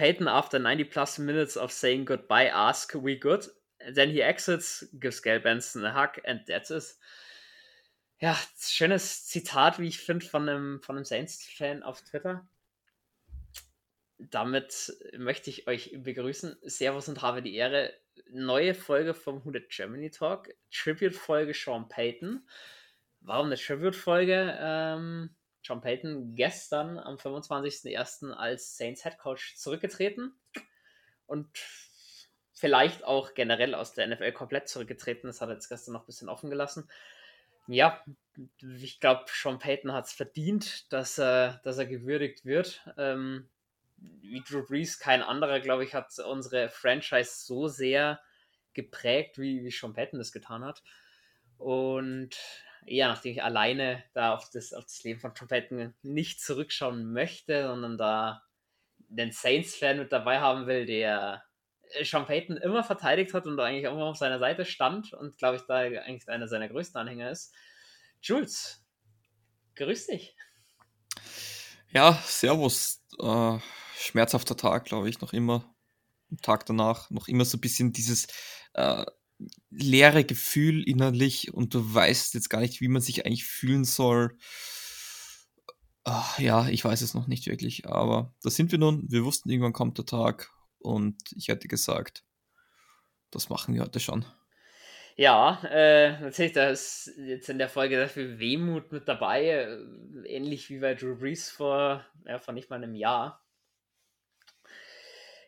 [0.00, 3.46] Payton, after 90 plus minutes of saying goodbye, ask, we good?
[3.94, 6.84] Then he exits, gives Gail Benson a hug, and that's it.
[8.18, 12.48] Ja, schönes Zitat, wie ich finde, von einem, von einem Saints-Fan auf Twitter.
[14.16, 16.56] Damit möchte ich euch begrüßen.
[16.62, 17.92] Servus und habe die Ehre.
[18.32, 20.48] Neue Folge vom Hooded Germany Talk.
[20.70, 22.48] Tribute-Folge Sean Payton.
[23.20, 24.56] Warum eine Tribute-Folge?
[24.58, 28.32] Ähm, Sean Payton gestern am 25.01.
[28.32, 30.34] als Saints Head Coach zurückgetreten
[31.26, 31.48] und
[32.52, 35.28] vielleicht auch generell aus der NFL komplett zurückgetreten.
[35.28, 36.88] Das hat er jetzt gestern noch ein bisschen offen gelassen.
[37.66, 38.04] Ja,
[38.60, 42.84] ich glaube, Sean Payton hat es verdient, dass er, dass er gewürdigt wird.
[42.96, 43.48] Ähm,
[43.96, 48.20] wie Drew Brees, kein anderer, glaube ich, hat unsere Franchise so sehr
[48.72, 50.82] geprägt, wie, wie Sean Payton das getan hat.
[51.58, 52.36] Und
[52.86, 57.66] ja, nachdem ich alleine da auf das, auf das Leben von Payton nicht zurückschauen möchte,
[57.66, 58.42] sondern da
[58.98, 61.44] den Saints-Fan mit dabei haben will, der
[62.02, 65.62] Sean Payton immer verteidigt hat und eigentlich immer auf seiner Seite stand und glaube ich
[65.62, 67.52] da eigentlich einer seiner größten Anhänger ist.
[68.22, 68.84] Jules,
[69.76, 70.36] grüß dich.
[71.90, 73.02] Ja, servus.
[73.18, 73.58] Äh,
[73.96, 75.64] schmerzhafter Tag, glaube ich, noch immer.
[76.42, 78.28] Tag danach noch immer so ein bisschen dieses
[78.74, 79.04] äh,
[79.70, 84.36] leere Gefühl innerlich und du weißt jetzt gar nicht, wie man sich eigentlich fühlen soll.
[86.04, 89.04] Ach, ja, ich weiß es noch nicht wirklich, aber da sind wir nun.
[89.08, 92.24] Wir wussten, irgendwann kommt der Tag und ich hätte gesagt,
[93.30, 94.24] das machen wir heute schon.
[95.16, 99.78] Ja, äh, natürlich, da ist jetzt in der Folge sehr viel Wehmut mit dabei, äh,
[100.24, 103.44] ähnlich wie bei Drew Brees vor, ja, vor nicht mal einem Jahr.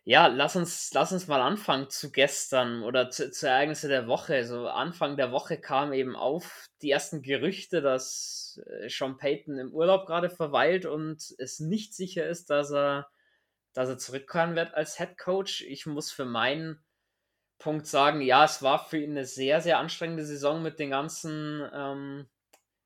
[0.05, 4.45] Ja, lass uns, lass uns mal anfangen zu gestern oder zu, zu Ereignisse der Woche.
[4.45, 9.73] So Anfang der Woche kam eben auf die ersten Gerüchte, dass äh, Sean Payton im
[9.73, 13.09] Urlaub gerade verweilt und es nicht sicher ist, dass er,
[13.75, 15.63] dass er zurückkehren wird als Head Coach.
[15.63, 16.83] Ich muss für meinen
[17.59, 21.63] Punkt sagen, ja, es war für ihn eine sehr, sehr anstrengende Saison mit den ganzen
[21.73, 22.29] ähm,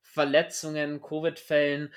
[0.02, 1.94] Verletzungen, Covid-Fällen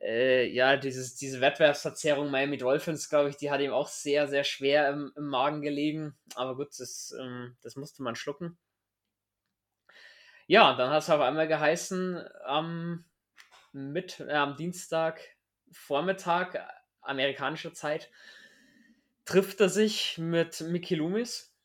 [0.00, 4.44] äh, ja, dieses, diese Wettbewerbsverzerrung Miami Dolphins, glaube ich, die hat ihm auch sehr, sehr
[4.44, 6.16] schwer im, im Magen gelegen.
[6.34, 8.58] Aber gut, das, ähm, das musste man schlucken.
[10.46, 13.04] Ja, dann hat es auf einmal geheißen, am,
[13.72, 15.20] mit, äh, am Dienstag
[15.72, 16.68] Vormittag,
[17.00, 18.10] amerikanischer Zeit,
[19.24, 21.56] trifft er sich mit Mickey Loomis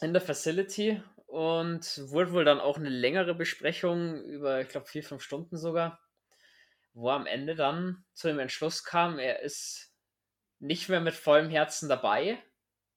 [0.00, 5.02] in der Facility und wurde wohl dann auch eine längere Besprechung über, ich glaube, vier,
[5.02, 6.03] fünf Stunden sogar
[6.94, 9.92] wo am Ende dann zu dem Entschluss kam, er ist
[10.60, 12.42] nicht mehr mit vollem Herzen dabei,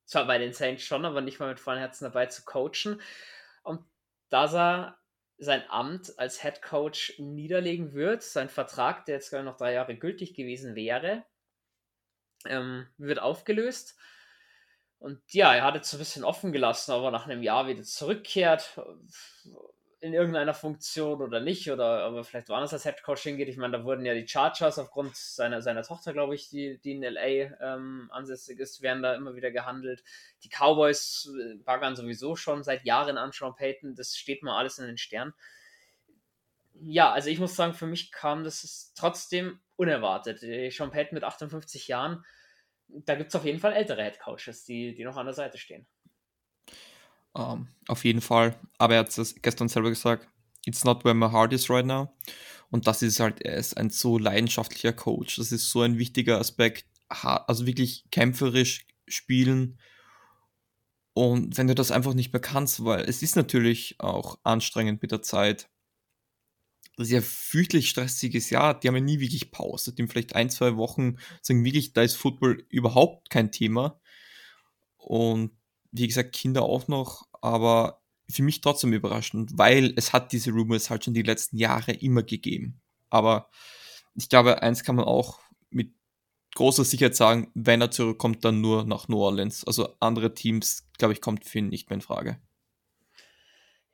[0.05, 3.01] zwar bei den Saints schon, aber nicht mehr mit vollem Herzen dabei zu coachen.
[3.63, 3.83] Und
[4.29, 4.99] dass er
[5.37, 9.95] sein Amt als Head Coach niederlegen wird, sein Vertrag, der jetzt gerade noch drei Jahre
[9.95, 11.25] gültig gewesen wäre,
[12.45, 13.97] ähm, wird aufgelöst.
[14.99, 17.67] Und ja, er hat jetzt so ein bisschen offen gelassen, ob er nach einem Jahr
[17.67, 18.79] wieder zurückkehrt
[19.99, 23.49] in irgendeiner Funktion oder nicht, oder aber vielleicht woanders als Head Coach hingeht.
[23.49, 26.91] Ich meine, da wurden ja die Chargers aufgrund seiner, seiner Tochter, glaube ich, die, die
[26.91, 30.03] in LA ähm, ansässig ist, werden da immer wieder gehandelt.
[30.43, 34.77] Die Cowboys äh, baggern sowieso schon seit Jahren an Sean Payton, das steht mal alles
[34.77, 35.33] in den Sternen.
[36.73, 40.43] Ja, also ich muss sagen, für mich kam das trotzdem unerwartet.
[40.43, 42.23] Äh, Sean Payton mit 58 Jahren,
[42.87, 45.57] da gibt es auf jeden Fall ältere Head Coaches, die, die noch an der Seite
[45.57, 45.87] stehen.
[47.37, 48.59] Um, ähm, auf jeden Fall.
[48.77, 50.27] Aber er hat es gestern selber gesagt,
[50.65, 52.09] it's not where my heart is right now.
[52.69, 55.37] Und das ist halt, er ist ein so leidenschaftlicher Coach.
[55.37, 56.85] Das ist so ein wichtiger Aspekt.
[57.07, 59.79] Also wirklich kämpferisch spielen.
[61.13, 65.11] Und wenn du das einfach nicht mehr kannst, weil es ist natürlich auch anstrengend mit
[65.11, 65.69] der Zeit.
[66.97, 68.79] Das ist ja fürchterlich stressiges Jahr.
[68.79, 69.93] Die haben ja nie wirklich Pause.
[69.93, 73.99] Die haben vielleicht ein, zwei Wochen sagen wirklich, da ist Football überhaupt kein Thema.
[74.97, 75.51] Und
[75.91, 80.89] wie gesagt, Kinder auch noch, aber für mich trotzdem überraschend, weil es hat diese Rumors
[80.89, 82.81] halt schon die letzten Jahre immer gegeben.
[83.09, 83.49] Aber
[84.15, 85.39] ich glaube, eins kann man auch
[85.69, 85.93] mit
[86.55, 89.65] großer Sicherheit sagen, wenn er zurückkommt, dann nur nach New Orleans.
[89.65, 92.41] Also andere Teams, glaube ich, kommt für ihn nicht mehr in Frage.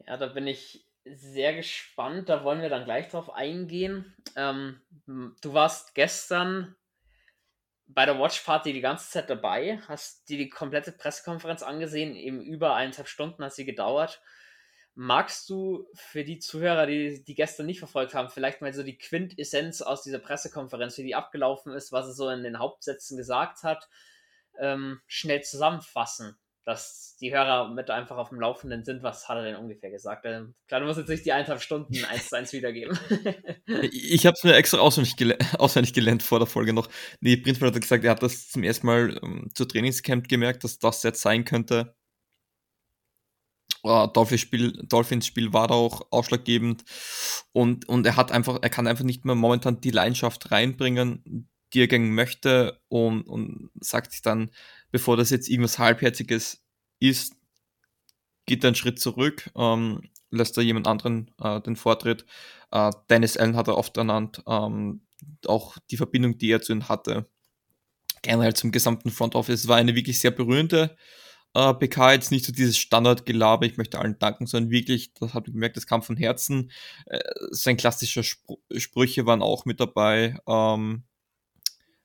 [0.07, 2.29] Ja, da bin ich sehr gespannt.
[2.29, 4.15] Da wollen wir dann gleich drauf eingehen.
[4.35, 6.75] Ähm, du warst gestern
[7.93, 12.41] bei der Watch Party die ganze Zeit dabei, hast dir die komplette Pressekonferenz angesehen, eben
[12.41, 14.21] über eineinhalb Stunden hat sie gedauert.
[14.95, 18.97] Magst du für die Zuhörer, die, die gestern nicht verfolgt haben, vielleicht mal so die
[18.97, 23.63] Quintessenz aus dieser Pressekonferenz, wie die abgelaufen ist, was er so in den Hauptsätzen gesagt
[23.63, 23.89] hat,
[24.59, 26.37] ähm, schnell zusammenfassen?
[26.65, 30.25] Dass die Hörer mit einfach auf dem Laufenden sind, was hat er denn ungefähr gesagt?
[30.25, 32.97] Ähm, klar, du musst jetzt nicht die eineinhalb Stunden eins zu eins wiedergeben.
[33.91, 36.89] ich habe es mir extra auswendig, gel auswendig, gelernt vor der Folge noch.
[37.19, 40.79] Nee, prinzipiell hat gesagt, er hat das zum ersten Mal ähm, zur Trainingscamp gemerkt, dass
[40.79, 41.95] das jetzt sein könnte.
[43.85, 46.85] Uh, Dolphins Spiel, Dolphins Spiel war da auch ausschlaggebend
[47.51, 51.49] und, und er hat einfach, er kann einfach nicht mehr momentan die Leidenschaft reinbringen,
[51.81, 54.51] er gern möchte und, und sagt sich dann,
[54.91, 56.63] bevor das jetzt irgendwas Halbherziges
[56.99, 57.35] ist,
[58.45, 62.25] geht er einen Schritt zurück, ähm, lässt er jemand anderen äh, den Vortritt.
[62.71, 65.01] Äh, Dennis Allen hat er oft ernannt, ähm,
[65.47, 67.29] auch die Verbindung, die er zu ihm hatte,
[68.21, 70.97] generell zum gesamten Front Office, war eine wirklich sehr berührende
[71.53, 75.47] äh, PK, jetzt nicht so dieses Standardgelaber, ich möchte allen danken, sondern wirklich, das hat
[75.47, 76.71] man gemerkt, das kam von Herzen.
[77.05, 77.19] Äh,
[77.51, 80.37] sein klassischer Spr Sprüche waren auch mit dabei.
[80.47, 81.03] Ähm,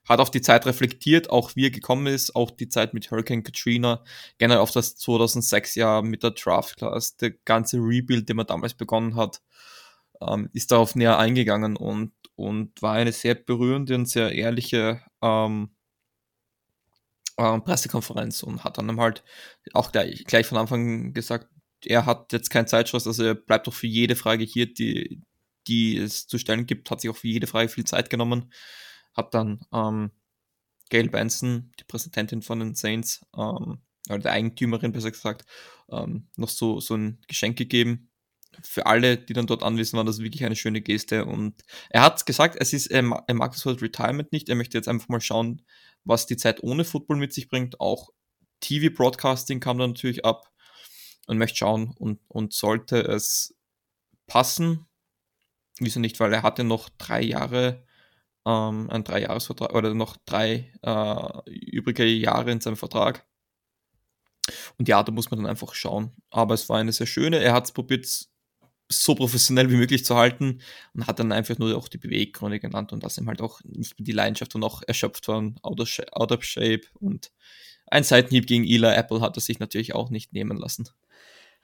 [0.09, 3.43] hat auf die Zeit reflektiert, auch wie er gekommen ist, auch die Zeit mit Hurricane
[3.43, 4.03] Katrina,
[4.39, 8.73] generell auf das 2006 Jahr mit der Draft Class, der ganze Rebuild, den man damals
[8.73, 9.41] begonnen hat,
[10.19, 15.69] ähm, ist darauf näher eingegangen und, und war eine sehr berührende und sehr ehrliche ähm,
[17.37, 19.23] äh, Pressekonferenz und hat dann halt
[19.73, 21.49] auch gleich, gleich von Anfang gesagt,
[21.85, 25.21] er hat jetzt keinen Zeitschluss, also er bleibt auch für jede Frage hier, die,
[25.67, 28.51] die es zu stellen gibt, hat sich auch für jede Frage viel Zeit genommen
[29.13, 30.11] hat dann ähm,
[30.89, 35.45] Gail Benson, die Präsidentin von den Saints, ähm, oder der Eigentümerin besser gesagt,
[35.91, 38.09] ähm, noch so, so ein Geschenk gegeben.
[38.63, 41.25] Für alle, die dann dort anwesend waren, das ist wirklich eine schöne Geste.
[41.25, 44.49] Und er hat gesagt, es ist, er mag das Wort Retirement nicht.
[44.49, 45.61] Er möchte jetzt einfach mal schauen,
[46.03, 47.79] was die Zeit ohne Football mit sich bringt.
[47.79, 48.09] Auch
[48.61, 50.49] TV-Broadcasting kam dann natürlich ab
[51.27, 53.55] und möchte schauen und, und sollte es
[54.25, 54.87] passen,
[55.79, 57.85] wieso nicht, weil er hatte noch drei Jahre
[58.49, 63.25] ähm, ein Dreijahresvertrag oder noch drei äh, übrige Jahre in seinem Vertrag.
[64.77, 66.11] Und ja, da muss man dann einfach schauen.
[66.31, 67.39] Aber es war eine sehr schöne.
[67.39, 68.07] Er hat es probiert,
[68.91, 70.61] so professionell wie möglich zu halten
[70.95, 73.93] und hat dann einfach nur auch die Beweggründe genannt und dass ihm halt auch nicht
[73.99, 77.31] die Leidenschaft und auch erschöpft waren, out of, out of shape und
[77.91, 80.89] ein Seitenhieb gegen Eli Apple hat er sich natürlich auch nicht nehmen lassen.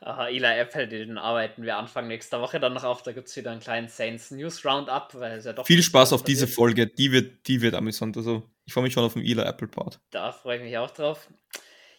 [0.08, 3.02] Uh, Eli Apple, den arbeiten wir Anfang nächster Woche dann noch auf.
[3.02, 5.16] Da gibt es wieder einen kleinen Saints News Roundup.
[5.16, 8.16] Weil es ja doch Viel Spaß auf diese Folge, die wird, die wird amüsant.
[8.16, 10.00] Also ich freue mich schon auf den Eli Apple Part.
[10.12, 11.28] Da freue ich mich auch drauf.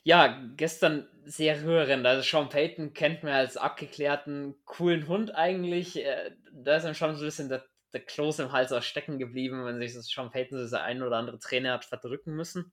[0.05, 2.07] Ja, gestern sehr rührend.
[2.07, 5.97] Also Sean Payton kennt man als abgeklärten, coolen Hund eigentlich.
[5.97, 9.19] Äh, da ist ihm schon so ein bisschen der, der Kloß im Hals auch stecken
[9.19, 12.73] geblieben, wenn sich das Sean Payton so der ein oder andere Trainer hat verdrücken müssen.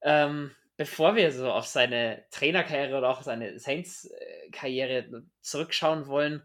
[0.00, 6.42] Ähm, bevor wir so auf seine Trainerkarriere oder auch seine Saints-Karriere zurückschauen wollen,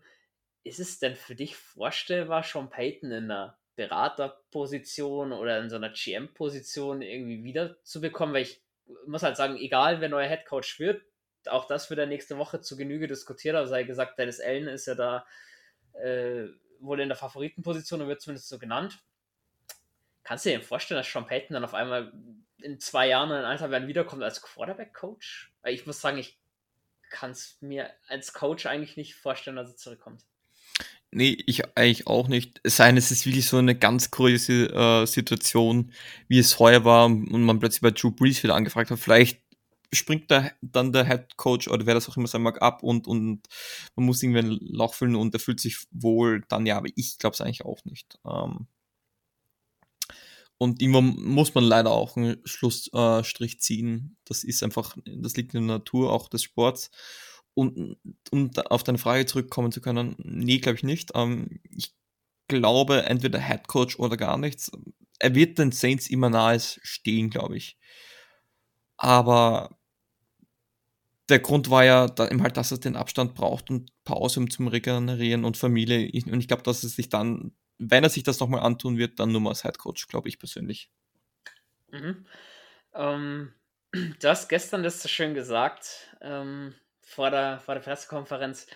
[0.65, 5.89] ist es denn für dich vorstellbar, Sean Payton in einer Beraterposition oder in so einer
[5.89, 8.35] GM-Position irgendwie wiederzubekommen?
[8.35, 8.61] Weil ich
[9.07, 11.01] muss halt sagen, egal wer neuer Headcoach wird,
[11.47, 13.55] auch das wird er nächste Woche zu Genüge diskutiert.
[13.55, 15.25] Also sei gesagt, Dennis Allen ist ja da
[15.93, 16.47] äh,
[16.81, 18.99] wohl in der Favoritenposition und wird zumindest so genannt.
[20.23, 22.11] Kannst du dir vorstellen, dass Sean Payton dann auf einmal
[22.61, 25.53] in zwei Jahren in Alter werden wiederkommt als Quarterback-Coach?
[25.65, 26.39] Ich muss sagen, ich
[27.09, 30.21] kann es mir als Coach eigentlich nicht vorstellen, dass er zurückkommt.
[31.11, 32.59] Nee, ich eigentlich auch nicht.
[32.63, 35.93] Es sei denn, es ist wirklich so eine ganz kuriose äh, Situation,
[36.27, 38.99] wie es heuer war und man plötzlich bei Drew Brees wieder angefragt hat.
[38.99, 39.41] Vielleicht
[39.93, 43.07] springt da dann der Head Coach oder wer das auch immer sein mag ab und,
[43.07, 43.43] und
[43.95, 47.17] man muss irgendwie ein Loch füllen und er fühlt sich wohl, dann ja, aber ich
[47.17, 48.19] glaube es eigentlich auch nicht.
[48.25, 48.67] Ähm,
[50.57, 54.17] und irgendwann muss man leider auch einen Schlussstrich ziehen.
[54.25, 56.91] Das ist einfach, das liegt in der Natur auch des Sports.
[57.53, 57.97] Und
[58.31, 61.11] um auf deine Frage zurückkommen zu können, nee, glaube ich nicht.
[61.15, 61.93] Ähm, ich
[62.47, 64.71] glaube, entweder Head Coach oder gar nichts.
[65.19, 67.77] Er wird den Saints immer nahe stehen, glaube ich.
[68.97, 69.77] Aber
[71.29, 74.49] der Grund war ja da eben halt, dass er den Abstand braucht und Pause, um
[74.49, 76.09] zum Regenerieren und Familie.
[76.25, 79.31] Und ich glaube, dass es sich dann wenn er sich das nochmal antun wird, dann
[79.31, 80.89] nur mal als Headcoach, glaube ich persönlich.
[81.91, 82.25] Mhm.
[82.93, 83.53] Ähm,
[83.93, 88.67] du hast gestern das so schön gesagt, ähm, vor, der, vor der Pressekonferenz.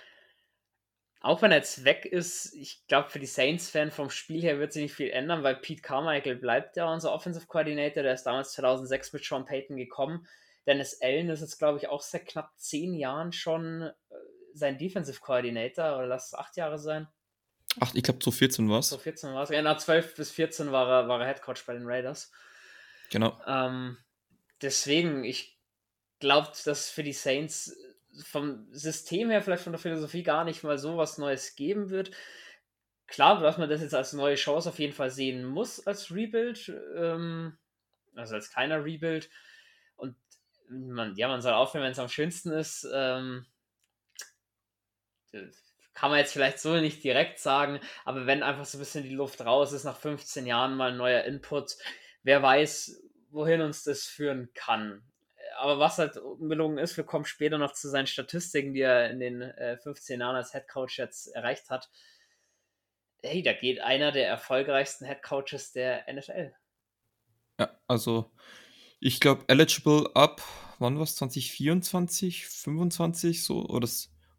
[1.22, 4.72] Auch wenn er jetzt weg ist, ich glaube, für die Saints-Fan vom Spiel her wird
[4.72, 8.04] sich nicht viel ändern, weil Pete Carmichael bleibt ja unser Offensive Coordinator.
[8.04, 10.26] Der ist damals 2006 mit Sean Payton gekommen.
[10.66, 14.16] Dennis Allen ist jetzt, glaube ich, auch seit knapp zehn Jahren schon äh,
[14.54, 17.08] sein Defensive Coordinator, oder lass es acht Jahre sein.
[17.80, 18.90] Ach, ich glaube, 2014 war es.
[18.90, 19.50] 2014 war es.
[19.50, 22.32] Ja, nach 12 bis 14 war er, war er Headcoach bei den Raiders.
[23.10, 23.40] Genau.
[23.48, 23.98] Ähm,
[24.62, 25.58] deswegen, ich
[26.20, 27.76] glaube, dass für die Saints
[28.24, 32.12] vom System her, vielleicht von der Philosophie gar nicht mal so was Neues geben wird.
[33.08, 36.72] Klar, dass man das jetzt als neue Chance auf jeden Fall sehen muss als Rebuild,
[36.96, 37.58] ähm,
[38.16, 39.30] also als kleiner Rebuild.
[39.96, 40.16] Und
[40.70, 42.88] man, ja, man soll aufhören, wenn es am schönsten ist.
[42.94, 43.46] Ähm,
[45.94, 49.16] kann man jetzt vielleicht so nicht direkt sagen, aber wenn einfach so ein bisschen die
[49.16, 51.76] Luft raus ist, nach 15 Jahren mal ein neuer Input,
[52.24, 55.04] wer weiß, wohin uns das führen kann.
[55.58, 59.20] Aber was halt ungelungen ist, wir kommen später noch zu seinen Statistiken, die er in
[59.20, 61.90] den äh, 15 Jahren als Head Coach jetzt erreicht hat.
[63.22, 66.54] Hey, da geht einer der erfolgreichsten Head Coaches der NFL.
[67.60, 68.32] Ja, also
[69.02, 70.42] ich glaube, eligible ab,
[70.80, 71.16] wann war es?
[71.16, 73.66] 2024, 25 so?
[73.66, 73.88] Oder,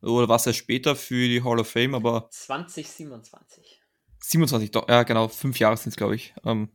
[0.03, 2.29] oder was er später für die Hall of Fame, aber.
[2.31, 3.81] 2027.
[4.23, 6.35] 27, ja, genau, fünf Jahre sind es, glaube ich.
[6.45, 6.71] Ähm,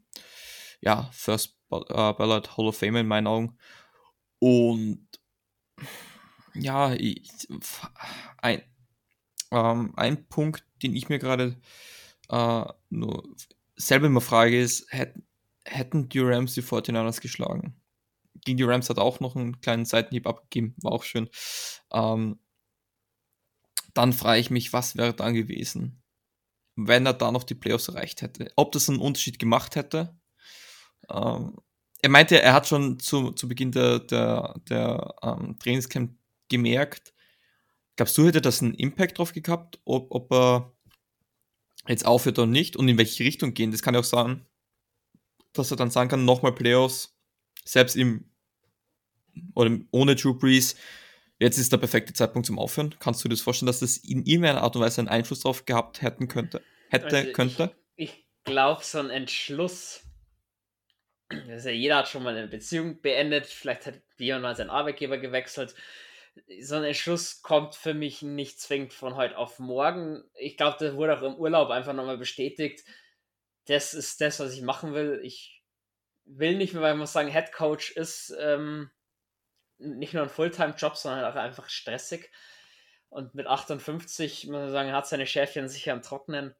[0.81, 1.79] ja, First uh,
[2.13, 3.57] Ballot Hall of Fame in meinen Augen.
[4.39, 5.07] Und
[6.53, 7.29] ja, ich,
[8.37, 8.61] ein,
[9.51, 11.59] ähm, ein Punkt, den ich mir gerade
[12.29, 13.23] äh, nur
[13.75, 15.27] selber immer frage, ist, hätten,
[15.65, 17.81] hätten die Rams die 49ers geschlagen?
[18.43, 21.29] Gegen die Rams hat auch noch einen kleinen Seitenhieb abgegeben, war auch schön.
[21.91, 22.39] Ähm,
[23.95, 26.03] dann frage ich mich, was wäre dann gewesen,
[26.75, 28.51] wenn er da noch die Playoffs erreicht hätte?
[28.55, 30.15] Ob das einen Unterschied gemacht hätte?
[31.09, 31.55] Ähm,
[32.01, 36.15] er meinte, er hat schon zu, zu Beginn der, der, der ähm, Trainingscamp
[36.49, 37.13] gemerkt,
[37.95, 40.73] glaubst du, hätte das einen Impact drauf gehabt, ob, ob er
[41.87, 43.71] jetzt aufhört oder nicht und in welche Richtung gehen?
[43.71, 44.45] Das kann ja auch sein,
[45.53, 47.17] dass er dann sagen kann, nochmal Playoffs,
[47.63, 48.29] selbst im
[49.53, 50.75] oder ohne Drew Brees,
[51.39, 52.95] jetzt ist der perfekte Zeitpunkt zum Aufhören.
[52.99, 55.65] Kannst du dir das vorstellen, dass das in irgendeiner Art und Weise einen Einfluss darauf
[55.65, 56.61] gehabt hätten könnte?
[56.89, 57.75] Hätte, also könnte?
[57.95, 60.05] Ich, ich glaube, so ein Entschluss
[61.29, 65.73] also jeder hat schon mal eine Beziehung beendet, vielleicht hat jemand mal seinen Arbeitgeber gewechselt.
[66.61, 70.23] So ein Entschluss kommt für mich nicht zwingend von heute auf morgen.
[70.35, 72.83] Ich glaube, das wurde auch im Urlaub einfach nochmal bestätigt.
[73.65, 75.19] Das ist das, was ich machen will.
[75.23, 75.63] Ich
[76.25, 78.91] will nicht mehr, weil ich muss sagen, Head Coach ist ähm,
[79.77, 82.31] nicht nur ein Fulltime-Job, sondern auch einfach stressig.
[83.09, 86.55] Und mit 58, muss man sagen, hat seine Schäfchen sicher am Trocknen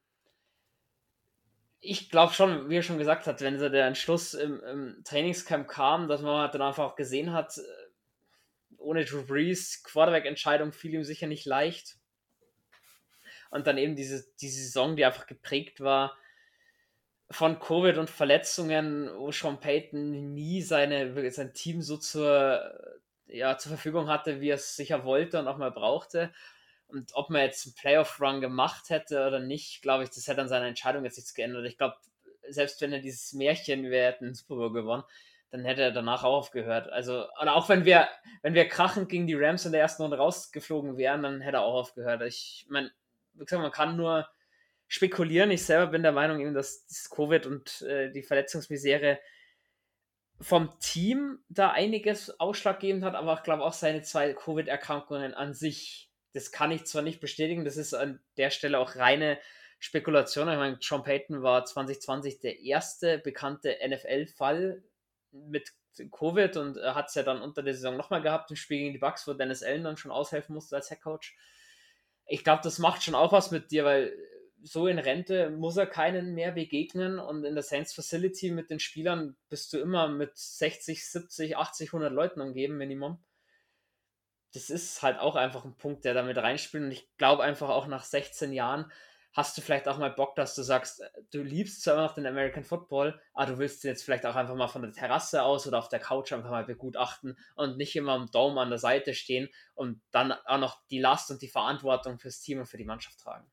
[1.86, 5.68] ich glaube schon, wie er schon gesagt hat, wenn so der Entschluss im, im, Trainingscamp
[5.68, 7.62] kam, dass man dann einfach auch gesehen hat, äh,
[8.78, 11.98] ohne Drew Brees, Quarterback-Entscheidung fiel ihm sicher nicht leicht.
[13.52, 16.18] Und dann eben diese, diese Saison, die einfach geprägt war
[17.32, 23.72] von Covid und Verletzungen, wo Sean Payton nie seine, sein Team so zur, ja, zur
[23.72, 26.32] Verfügung hatte, wie er es sicher wollte und auch mal brauchte.
[26.88, 30.48] Und ob man jetzt einen Playoff-Run gemacht hätte oder nicht, glaube ich, das hätte an
[30.48, 31.66] seiner Entscheidung jetzt nichts geändert.
[31.66, 31.96] Ich glaube,
[32.48, 35.04] selbst wenn er dieses Märchen, wir hätten Super Bowl gewonnen,
[35.52, 36.90] dann hätte er danach auch aufgehört.
[36.92, 38.08] Also, oder auch wenn wir,
[38.42, 41.64] wenn wir krachend gegen die Rams in der ersten Runde rausgeflogen wären, dann hätte er
[41.64, 42.22] auch aufgehört.
[42.24, 42.92] Ich meine,
[43.34, 44.28] wie gesagt, man kann nur
[44.88, 45.52] spekulieren.
[45.52, 49.20] Ich selber bin der Meinung, eben, dass das Covid und äh, die Verletzungsmisere
[50.42, 56.06] vom Team da einiges ausschlaggebend hat, aber ich glaube auch seine zwei Covid-Erkrankungen an sich
[56.36, 59.40] das kann ich zwar nicht bestätigen, das ist an der Stelle auch reine
[59.80, 60.50] Spekulation.
[60.50, 64.84] Ich meine, John Payton war 2020 der erste bekannte NFL-Fall
[65.32, 65.72] mit
[66.12, 69.00] Covid und hat es ja dann unter der Saison nochmal gehabt, im Spiel gegen die
[69.00, 71.38] Bucks, wo Dennis Allen dann schon aushelfen musste als Headcoach.
[72.26, 74.14] Ich glaube, das macht schon auch was mit dir, weil
[74.66, 78.80] so in Rente muss er keinen mehr begegnen und in der Saints Facility mit den
[78.80, 83.20] Spielern bist du immer mit 60, 70, 80, 100 Leuten umgeben, Minimum
[84.56, 86.86] das ist halt auch einfach ein Punkt, der damit reinspielt.
[86.86, 88.92] Und ich glaube einfach auch nach 16 Jahren
[89.34, 92.16] hast du vielleicht auch mal Bock, dass du sagst, äh, du liebst zwar immer noch
[92.16, 95.68] den American Football, aber du willst jetzt vielleicht auch einfach mal von der Terrasse aus
[95.68, 99.14] oder auf der Couch einfach mal begutachten und nicht immer im Dome an der Seite
[99.14, 102.86] stehen und dann auch noch die Last und die Verantwortung fürs Team und für die
[102.86, 103.46] Mannschaft tragen.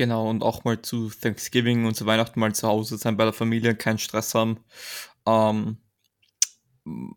[0.00, 3.34] Genau, und auch mal zu Thanksgiving und zu Weihnachten mal zu Hause sein bei der
[3.34, 4.64] Familie, keinen Stress haben.
[5.26, 5.76] Ähm,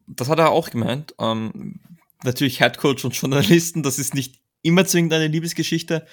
[0.05, 1.15] das hat er auch gemeint.
[1.17, 1.79] Ähm,
[2.25, 6.05] natürlich Headcoach und Journalisten, das ist nicht immer zwingend eine Liebesgeschichte,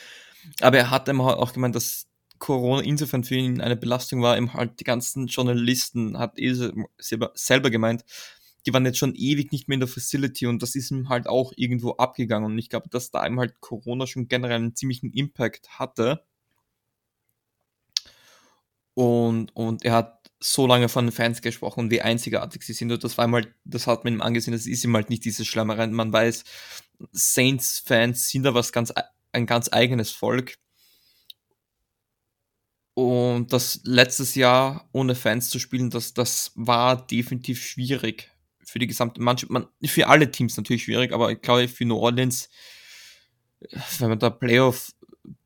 [0.60, 2.06] aber er hat immer auch gemeint, dass
[2.38, 7.32] Corona insofern für ihn eine Belastung war, eben halt die ganzen Journalisten, hat er selber,
[7.34, 8.04] selber gemeint,
[8.64, 11.26] die waren jetzt schon ewig nicht mehr in der Facility und das ist ihm halt
[11.26, 15.12] auch irgendwo abgegangen und ich glaube, dass da eben halt Corona schon generell einen ziemlichen
[15.12, 16.24] Impact hatte.
[18.94, 22.90] Und, und er hat so lange von den Fans gesprochen, wie einzigartig sie sind.
[22.90, 25.25] Und das war ihm halt, das hat man ihm angesehen, das ist ihm halt nicht
[25.25, 25.87] diese Schlammerei.
[25.87, 26.44] Man weiß,
[27.12, 28.92] Saints-Fans sind da was ganz,
[29.32, 30.56] ein ganz eigenes Volk.
[32.94, 38.30] Und das letztes Jahr ohne Fans zu spielen, das, das war definitiv schwierig
[38.64, 39.50] für die gesamte Mannschaft.
[39.50, 42.49] Man, für alle Teams natürlich schwierig, aber ich glaube, für New Orleans,
[43.99, 44.92] wenn man da Playoff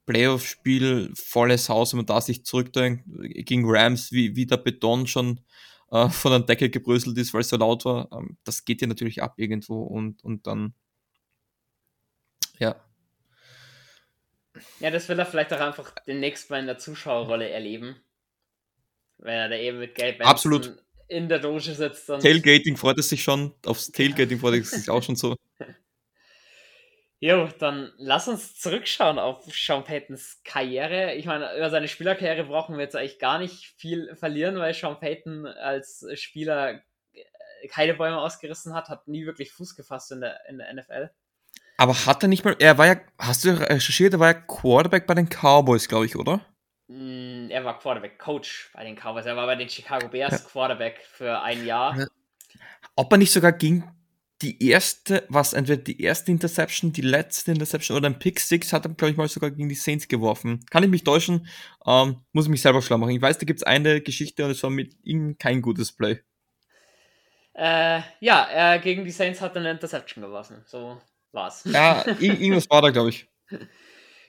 [0.06, 3.04] Playoff-Spiel, volles Haus, wenn man da sich zurückdenkt,
[3.46, 5.40] gegen Rams, wie, wie der Beton schon
[5.90, 8.10] äh, von einem Deckel gebröselt ist, weil es so laut war.
[8.12, 10.74] Ähm, das geht ja natürlich ab irgendwo und, und dann,
[12.58, 12.76] ja.
[14.80, 17.96] Ja, das will er vielleicht auch einfach demnächst mal in der Zuschauerrolle erleben.
[19.18, 20.76] Wenn er da eben mit Gelb Absolut.
[21.08, 22.06] in der Doge sitzt.
[22.06, 23.54] Tailgating freut es sich schon.
[23.64, 25.36] Aufs Tailgating freut es sich auch schon so.
[27.24, 31.14] Jo, dann lass uns zurückschauen auf Sean Paytons Karriere.
[31.14, 35.00] Ich meine, über seine Spielerkarriere brauchen wir jetzt eigentlich gar nicht viel verlieren, weil Sean
[35.00, 36.82] Payton als Spieler
[37.14, 41.08] äh, keine Bäume ausgerissen hat, hat nie wirklich Fuß gefasst in der, in der NFL.
[41.78, 45.06] Aber hat er nicht mal, er war ja, hast du recherchiert, er war ja Quarterback
[45.06, 46.44] bei den Cowboys, glaube ich, oder?
[46.88, 49.24] Mm, er war Quarterback-Coach bei den Cowboys.
[49.24, 50.50] Er war bei den Chicago Bears ja.
[50.50, 52.06] Quarterback für ein Jahr.
[52.96, 53.90] Ob er nicht sogar gegen
[54.42, 58.84] die erste, was entweder die erste Interception, die letzte Interception oder ein Pick Six hat
[58.84, 60.64] er, glaube ich, mal sogar gegen die Saints geworfen.
[60.70, 61.46] Kann ich mich täuschen?
[61.86, 63.14] Ähm, muss ich mich selber schlau machen.
[63.14, 66.20] Ich weiß, da gibt es eine Geschichte und es war mit ihm kein gutes Play.
[67.54, 70.62] Äh, ja, er gegen die Saints hat eine Interception geworfen.
[70.66, 71.00] So
[71.30, 71.64] war's.
[71.64, 73.28] Ja, irgendwas war da, glaube ich.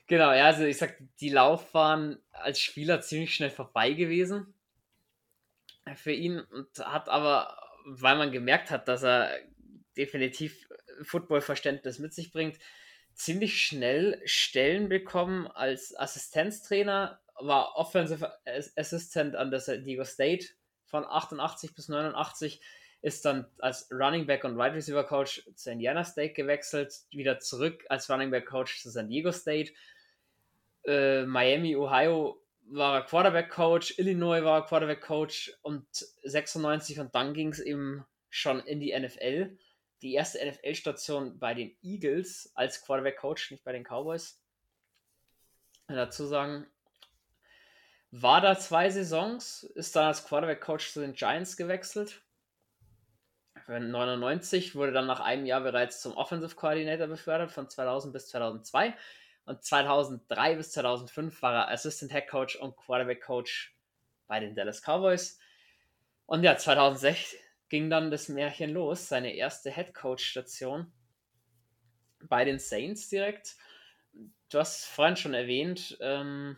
[0.07, 4.53] Genau, ja, also ich sag, die Laufbahn als Spieler ziemlich schnell vorbei gewesen
[5.95, 9.31] für ihn und hat aber, weil man gemerkt hat, dass er
[9.97, 10.67] definitiv
[11.03, 12.57] Footballverständnis mit sich bringt,
[13.13, 18.31] ziemlich schnell Stellen bekommen als Assistenztrainer, war Offensive
[18.75, 20.47] Assistant an der San Diego State
[20.85, 22.61] von 88 bis 89,
[23.01, 27.85] ist dann als Running Back und Wide Receiver Coach zu Indiana State gewechselt, wieder zurück
[27.89, 29.73] als Running Back Coach zu San Diego State.
[30.85, 35.85] Äh, Miami, Ohio war er Quarterback Coach, Illinois war er Quarterback Coach und
[36.23, 39.55] 96 und dann ging es eben schon in die NFL
[40.01, 44.41] die erste NFL-Station bei den Eagles als Quarterback-Coach, nicht bei den Cowboys.
[45.87, 46.67] Dazu sagen,
[48.11, 52.21] war da zwei Saisons, ist dann als Quarterback-Coach zu den Giants gewechselt.
[53.65, 58.27] Für 99 wurde dann nach einem Jahr bereits zum Offensive Coordinator befördert, von 2000 bis
[58.29, 58.95] 2002.
[59.45, 63.75] Und 2003 bis 2005 war er Assistant Head Coach und Quarterback Coach
[64.27, 65.39] bei den Dallas Cowboys.
[66.25, 67.35] Und ja, 2006,
[67.75, 70.93] ging dann das Märchen los, seine erste Headcoach-Station
[72.21, 73.57] bei den Saints direkt.
[74.49, 76.55] Du hast vorhin schon erwähnt, ähm,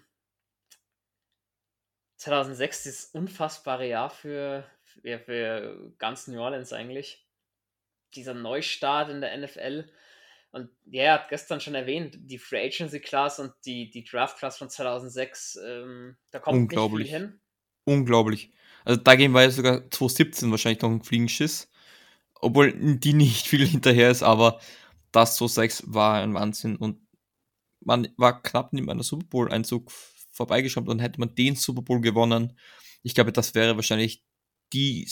[2.17, 7.27] 2006 dieses unfassbare Jahr für, für, für ganz New Orleans eigentlich.
[8.13, 9.91] Dieser Neustart in der NFL.
[10.51, 14.37] Und ja, er hat gestern schon erwähnt, die Free Agency Class und die, die Draft
[14.37, 17.41] Class von 2006, ähm, da kommt nicht viel hin.
[17.85, 18.53] Unglaublich.
[18.87, 21.69] Also dagegen war ja sogar 2017 wahrscheinlich noch ein Fliegenschiss.
[22.35, 24.61] Obwohl die nicht viel hinterher ist, aber
[25.11, 26.77] das 2006 war ein Wahnsinn.
[26.77, 26.97] Und
[27.81, 29.91] man war knapp neben einer Super Bowl-Einzug
[30.31, 32.57] vorbeigeschaut und hätte man den Super Bowl gewonnen,
[33.03, 34.23] ich glaube, das wäre wahrscheinlich
[34.71, 35.05] die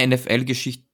[0.00, 0.88] NFL-Geschichte,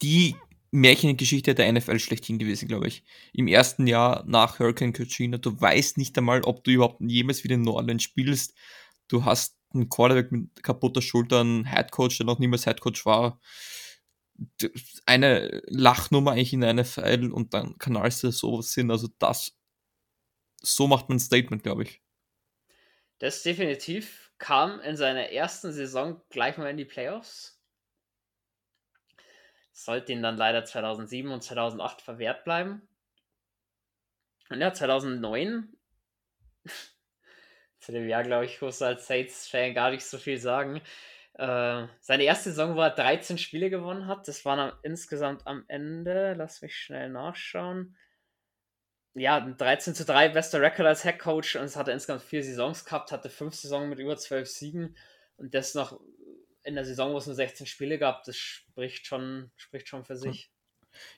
[0.00, 0.34] die
[0.70, 3.04] Märchengeschichte der NFL schlechthin gewesen, glaube ich.
[3.34, 7.56] Im ersten Jahr nach Hurricane Katrina, du weißt nicht einmal, ob du überhaupt jemals wieder
[7.56, 8.54] in New Orleans spielst.
[9.08, 13.40] Du hast ein Quarterback mit kaputter Schulter, ein Headcoach, der noch niemals Headcoach war,
[15.06, 18.90] eine Lachnummer eigentlich in der NFL und dann Kanals, der sowas sind.
[18.90, 19.56] Also das,
[20.60, 22.02] so macht man ein Statement, glaube ich.
[23.18, 27.60] Das definitiv kam in seiner ersten Saison gleich mal in die Playoffs.
[29.72, 32.88] Sollte ihn dann leider 2007 und 2008 verwehrt bleiben.
[34.50, 35.76] Und ja, 2009
[37.80, 40.80] zu dem Jahr, glaube ich, muss als Saints-Fan gar nicht so viel sagen.
[41.34, 45.64] Äh, seine erste Saison, wo er 13 Spiele gewonnen hat, das waren am, insgesamt am
[45.68, 47.96] Ende, lass mich schnell nachschauen.
[49.14, 52.84] Ja, 13 zu 3, bester Rekord als Head Coach und es hatte insgesamt vier Saisons
[52.84, 54.96] gehabt, hatte fünf Saisonen mit über zwölf Siegen
[55.36, 56.00] und das noch
[56.64, 60.16] in der Saison, wo es nur 16 Spiele gab, das spricht schon, spricht schon für
[60.16, 60.50] sich.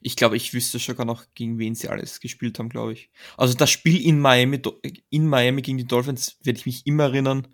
[0.00, 3.10] Ich glaube, ich wüsste sogar noch, gegen wen sie alles gespielt haben, glaube ich.
[3.36, 4.60] Also das Spiel in Miami,
[5.10, 7.48] in Miami gegen die Dolphins werde ich mich immer erinnern.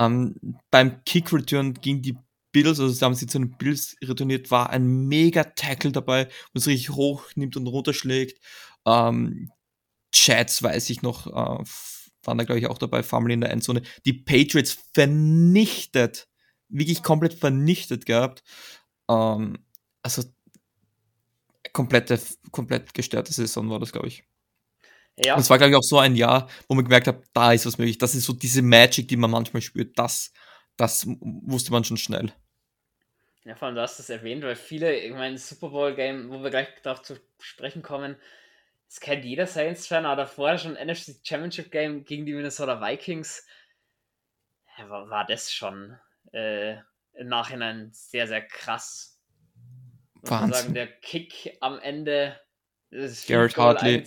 [0.00, 0.36] Ähm,
[0.70, 2.16] beim Kick-Return gegen die
[2.52, 6.66] Bills, also haben sie zu den Bills retourniert, war ein mega Tackle dabei, wo es
[6.66, 8.40] richtig hoch nimmt und runterschlägt.
[8.86, 9.50] Ähm,
[10.12, 11.64] Chats, weiß ich noch, äh,
[12.24, 13.82] waren da, glaube ich, auch dabei, Family in der Endzone.
[14.04, 16.28] Die Patriots vernichtet,
[16.68, 18.42] wirklich komplett vernichtet gehabt.
[19.10, 19.58] Ähm,
[20.02, 20.22] also
[21.72, 24.24] komplette, komplett gestörte Saison war das, glaube ich.
[25.16, 25.34] Ja.
[25.34, 27.66] Und es war, glaube ich, auch so ein Jahr, wo man gemerkt hat, da ist
[27.66, 27.98] was möglich.
[27.98, 29.98] Das ist so diese Magic, die man manchmal spürt.
[29.98, 30.32] Das,
[30.76, 32.32] das wusste man schon schnell.
[33.44, 36.50] Ja, vor allem du hast es erwähnt, weil viele, ich meine, Super Bowl-Game, wo wir
[36.50, 38.16] gleich darauf zu sprechen kommen,
[38.86, 43.46] das kennt jeder Saints-Fan, aber davor schon NFC Championship-Game gegen die Minnesota Vikings,
[44.78, 45.98] ja, war, war das schon
[46.32, 46.76] äh,
[47.14, 49.17] im Nachhinein sehr, sehr krass.
[50.22, 50.52] Wahnsinn.
[50.52, 52.38] sagen, der Kick am Ende
[52.90, 54.02] ist Garrett Hartley.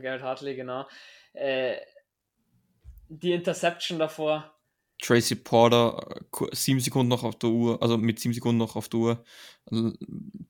[0.00, 0.86] Garrett Hartley, genau.
[1.32, 1.76] Äh,
[3.08, 4.53] die Interception davor.
[5.04, 9.00] Tracy Porter, sieben Sekunden noch auf der Uhr, also mit sieben Sekunden noch auf der
[9.00, 9.24] Uhr.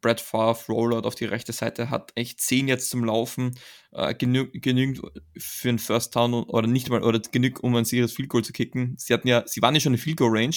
[0.00, 3.58] Brad Favre, Rollout auf die rechte Seite, hat echt zehn jetzt zum Laufen,
[3.90, 5.02] äh, genü genügend
[5.36, 8.52] für einen First Down oder nicht mal, oder genügt, um ein sicheres Field Goal zu
[8.52, 8.94] kicken.
[8.96, 10.56] Sie hatten ja, sie waren ja schon in Field Goal Range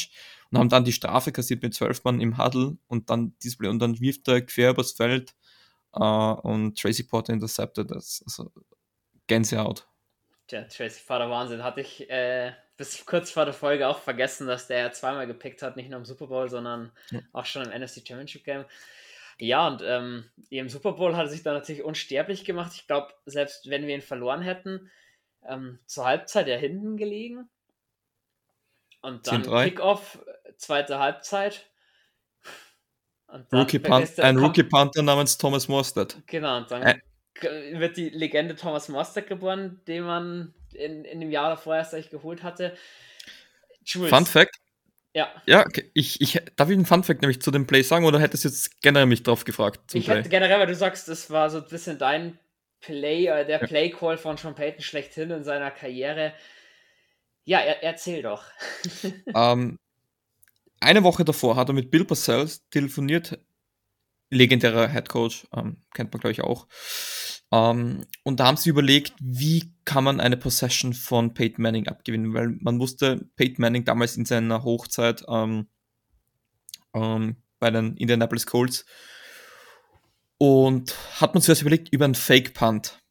[0.51, 3.79] und haben dann die Strafe kassiert mit zwölf Mann im Huddle und dann Display und
[3.79, 5.33] dann wirft er quer übers Feld
[5.93, 8.21] äh, und Tracy Porter intercepted das.
[8.27, 8.51] Also
[9.25, 9.87] Gänsehaut.
[10.47, 11.63] Tja, Tracy Porter Wahnsinn.
[11.63, 15.75] Hatte ich äh, bis kurz vor der Folge auch vergessen, dass der zweimal gepickt hat,
[15.75, 17.19] nicht nur im Super Bowl, sondern ja.
[17.33, 18.65] auch schon im NFC Championship Game.
[19.39, 22.71] Ja, und ähm, im Super Bowl hat er sich dann natürlich unsterblich gemacht.
[22.75, 24.89] Ich glaube, selbst wenn wir ihn verloren hätten,
[25.45, 27.49] ähm, zur Halbzeit ja hinten gelegen.
[29.01, 30.19] Und dann Kickoff,
[30.57, 31.69] zweite Halbzeit.
[33.51, 36.17] Rookie Punt, ein Rookie Panther namens Thomas Mostert.
[36.27, 36.99] Genau, und dann äh.
[37.41, 42.09] Wird die Legende Thomas Mostert geboren, den man in, in dem Jahr davor erst eigentlich
[42.09, 42.75] geholt hatte.
[43.85, 44.09] Jules.
[44.09, 44.55] Fun Fact.
[45.13, 45.31] Ja.
[45.47, 48.43] Ja, ich, ich, darf ich einen Fun Fact nämlich zu dem Play sagen oder hättest
[48.43, 49.79] du jetzt generell mich drauf gefragt?
[49.95, 50.17] ich Play?
[50.17, 52.37] hätte generell, weil du sagst, das war so ein bisschen dein
[52.81, 53.65] Play, äh, der ja.
[53.65, 56.33] Play Call von Sean Payton schlechthin in seiner Karriere.
[57.45, 58.43] Ja, er, erzähl doch.
[59.35, 59.79] ähm,
[60.79, 63.39] eine Woche davor hat er mit Bill Parcells telefoniert,
[64.29, 66.67] legendärer Head Coach, ähm, kennt man glaube ich auch.
[67.51, 72.33] Ähm, und da haben sie überlegt, wie kann man eine Possession von Peyton Manning abgewinnen,
[72.33, 75.67] weil man wusste, Peyton Manning damals in seiner Hochzeit ähm,
[76.93, 78.85] ähm, bei den Indianapolis Colts
[80.37, 83.01] und hat man zuerst überlegt über einen Fake Punt.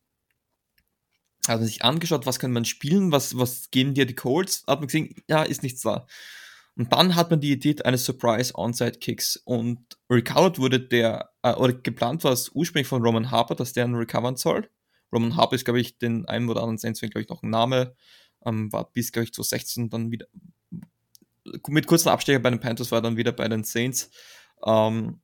[1.48, 4.80] Hat man sich angeschaut, was kann man spielen, was, was geben dir die Colts, hat
[4.80, 6.06] man gesehen, ja, ist nichts da.
[6.76, 9.78] Und dann hat man die Idee eines Surprise Onside Kicks und
[10.10, 13.94] recovered wurde der, äh, oder geplant war es ursprünglich von Roman Harper, dass der einen
[13.94, 14.68] recovern soll.
[15.10, 17.96] Roman Harper ist, glaube ich, den einen oder anderen Saints, glaube ich, noch ein Name,
[18.44, 20.26] ähm, war bis, glaube ich, 2016 dann wieder,
[21.68, 24.10] mit kurzen Abstecher bei den Panthers war er dann wieder bei den Saints.
[24.64, 25.20] Ähm,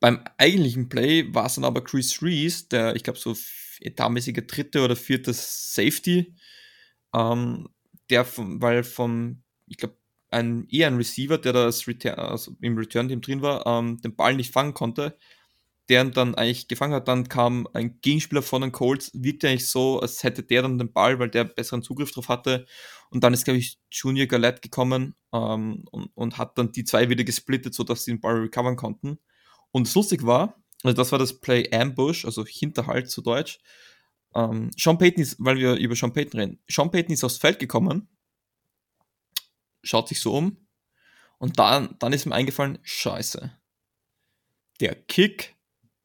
[0.00, 3.36] beim eigentlichen Play war es dann aber Chris Reese, der, ich glaube, so
[3.80, 6.34] etatmäßige dritte oder vierte Safety,
[7.14, 7.68] ähm,
[8.10, 9.96] der, vom, weil vom ich glaube,
[10.30, 14.34] ein, eher ein Receiver, der das Return, also im Return-Team drin war, ähm, den Ball
[14.34, 15.16] nicht fangen konnte,
[15.88, 17.08] der ihn dann eigentlich gefangen hat.
[17.08, 20.92] Dann kam ein Gegenspieler von den Colts, wirkte eigentlich so, als hätte der dann den
[20.92, 22.66] Ball, weil der besseren Zugriff drauf hatte.
[23.10, 27.08] Und dann ist, glaube ich, Junior Galette gekommen ähm, und, und hat dann die zwei
[27.08, 29.18] wieder gesplittet, sodass sie den Ball recovern konnten.
[29.70, 33.60] Und lustig war, also das war das Play Ambush, also Hinterhalt zu Deutsch.
[34.34, 37.58] Ähm, Sean Payton ist, weil wir über Sean Payton reden, Sean Payton ist aufs Feld
[37.58, 38.08] gekommen
[39.86, 40.56] schaut sich so um
[41.38, 43.52] und dann, dann ist ihm eingefallen, scheiße.
[44.80, 45.56] Der Kick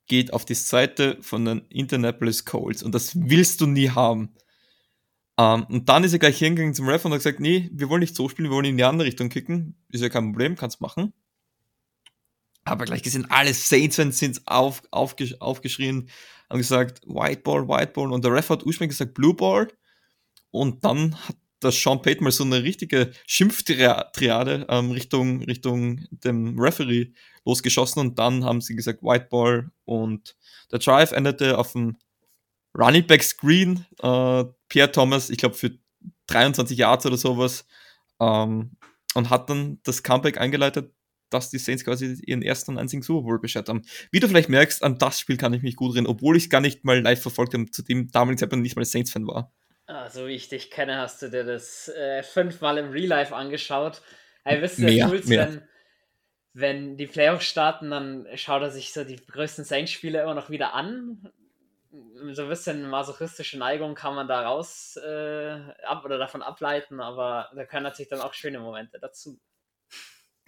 [0.07, 4.33] geht auf die Seite von den Indianapolis Colts und das willst du nie haben.
[5.37, 7.89] Um, ähm, und dann ist er gleich hingegangen zum Ref und hat gesagt, nee, wir
[7.89, 9.75] wollen nicht so spielen, wir wollen in die andere Richtung kicken.
[9.89, 11.13] Ist ja kein Problem, kannst machen.
[12.63, 16.09] Aber gleich gesehen, alle Saints-Fans sind auf, aufgesch aufgeschrien,
[16.49, 18.11] haben gesagt, White Ball, White Ball.
[18.11, 19.69] Und der Ref hat ursprünglich gesagt Blue Ball.
[20.51, 26.59] Und dann hat dass Sean Payton mal so eine richtige Schimpftriade ähm, Richtung, Richtung dem
[26.59, 27.13] Referee
[27.45, 30.35] losgeschossen und dann haben sie gesagt White Ball und
[30.71, 31.97] der Drive endete auf dem
[32.77, 33.85] Running Back Screen.
[34.01, 35.71] Äh, Pierre Thomas, ich glaube für
[36.27, 37.65] 23 Yards oder sowas
[38.19, 38.71] ähm,
[39.13, 40.93] und hat dann das Comeback eingeleitet,
[41.29, 43.83] dass die Saints quasi ihren ersten und einzigen Super Bowl beschert haben.
[44.11, 46.49] Wie du vielleicht merkst, an das Spiel kann ich mich gut reden, obwohl ich es
[46.49, 49.53] gar nicht mal live verfolgt habe, zu dem damaligen Zeitpunkt nicht mal Saints-Fan war.
[49.91, 53.35] Ah, so wie ich dich kenne, hast du dir das äh, fünfmal im Real Life
[53.35, 54.01] angeschaut.
[54.45, 55.21] Hey, wisst ihr, mehr.
[55.25, 55.61] wenn,
[56.53, 60.73] wenn die Playoffs starten, dann schaut er sich so die größten Saints-Spiele immer noch wieder
[60.75, 61.29] an.
[62.31, 67.49] So ein bisschen masochistische Neigung kann man da raus äh, ab oder davon ableiten, aber
[67.53, 69.41] da können natürlich dann auch schöne Momente dazu.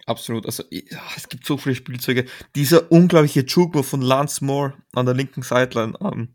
[0.06, 2.24] Absolut, also ja, es gibt so viele Spielzeuge.
[2.54, 5.98] Dieser unglaubliche Juke von Lance Moore an der linken Sideline.
[6.00, 6.34] Ähm,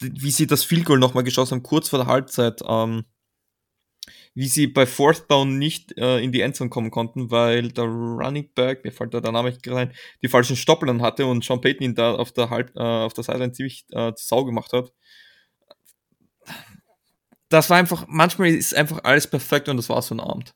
[0.00, 3.04] wie sie das Field Goal nochmal geschossen haben, kurz vor der Halbzeit, ähm,
[4.34, 8.50] wie sie bei Fourth Down nicht äh, in die Endzone kommen konnten, weil der Running
[8.54, 11.84] Back, mir fällt da der Name nicht rein, die falschen Stoppeln hatte und Sean Payton
[11.84, 14.92] ihn da auf der, Halb, äh, auf der Seite ziemlich äh, zu Sau gemacht hat.
[17.48, 20.54] Das war einfach, manchmal ist einfach alles perfekt und das war so ein Abend.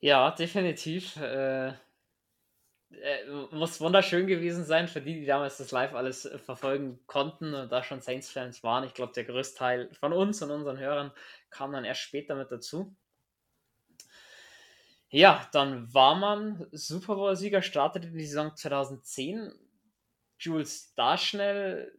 [0.00, 1.16] Ja, definitiv.
[1.16, 1.72] Äh,
[3.00, 7.54] äh, muss wunderschön gewesen sein für die, die damals das live alles äh, verfolgen konnten
[7.54, 8.84] und da schon Saints-Fans waren.
[8.84, 11.12] Ich glaube, der größte Teil von uns und unseren Hörern
[11.50, 12.94] kam dann erst später mit dazu.
[15.08, 19.52] Ja, dann war man Super Bowl-Sieger, startete die Saison 2010.
[20.38, 21.92] Jules, da schnell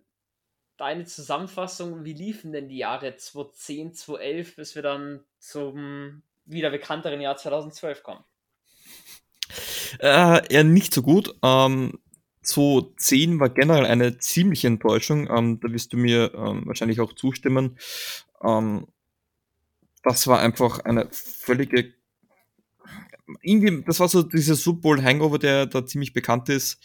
[0.77, 2.05] deine Zusammenfassung.
[2.05, 8.01] Wie liefen denn die Jahre 2010, 2011, bis wir dann zum wieder bekannteren Jahr 2012
[8.01, 8.23] kommen?
[9.99, 11.33] Äh, eher nicht so gut.
[11.43, 11.99] Ähm,
[12.43, 15.29] 2010 war generell eine ziemliche Enttäuschung.
[15.29, 17.77] Ähm, da wirst du mir ähm, wahrscheinlich auch zustimmen.
[18.43, 18.87] Ähm,
[20.03, 21.93] das war einfach eine völlige.
[23.41, 26.83] Irgendwie, das war so dieser Super Bowl Hangover, der da ziemlich bekannt ist.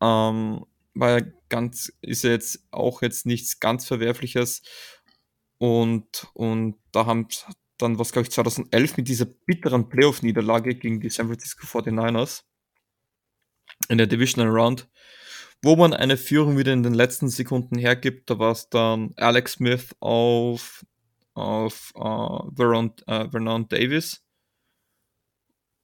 [0.00, 4.62] Ähm, war ja ganz, ist ja jetzt auch jetzt nichts ganz Verwerfliches.
[5.58, 7.28] Und, und da haben
[7.78, 12.42] dann, was glaube ich, 2011 mit dieser bitteren Playoff-Niederlage gegen die San Francisco 49ers
[13.88, 14.88] in der Divisional Round,
[15.62, 18.30] wo man eine Führung wieder in den letzten Sekunden hergibt.
[18.30, 20.84] Da war es dann Alex Smith auf,
[21.34, 24.24] auf uh, Vernon, uh, Vernon Davis.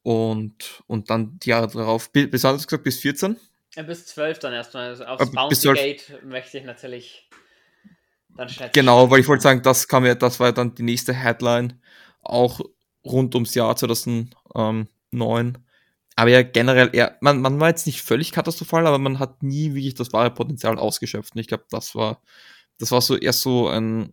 [0.02, 3.38] Und, und dann die Jahre darauf, bis, gesagt, bis 14?
[3.74, 4.90] Ja, bis 12 dann erstmal.
[4.90, 7.28] Also aufs Bounty Gate möchte ich natürlich
[8.37, 8.49] dann.
[8.73, 11.81] Genau, weil ich wollte sagen, das kam ja, das war ja dann die nächste Headline,
[12.23, 12.61] auch
[13.05, 15.59] rund ums Jahr 2009.
[16.16, 19.75] Aber ja, generell, eher, man, man war jetzt nicht völlig katastrophal, aber man hat nie
[19.75, 21.35] wirklich das wahre Potenzial ausgeschöpft.
[21.35, 22.20] Und ich glaube, das war,
[22.79, 24.12] das war so erst so ein,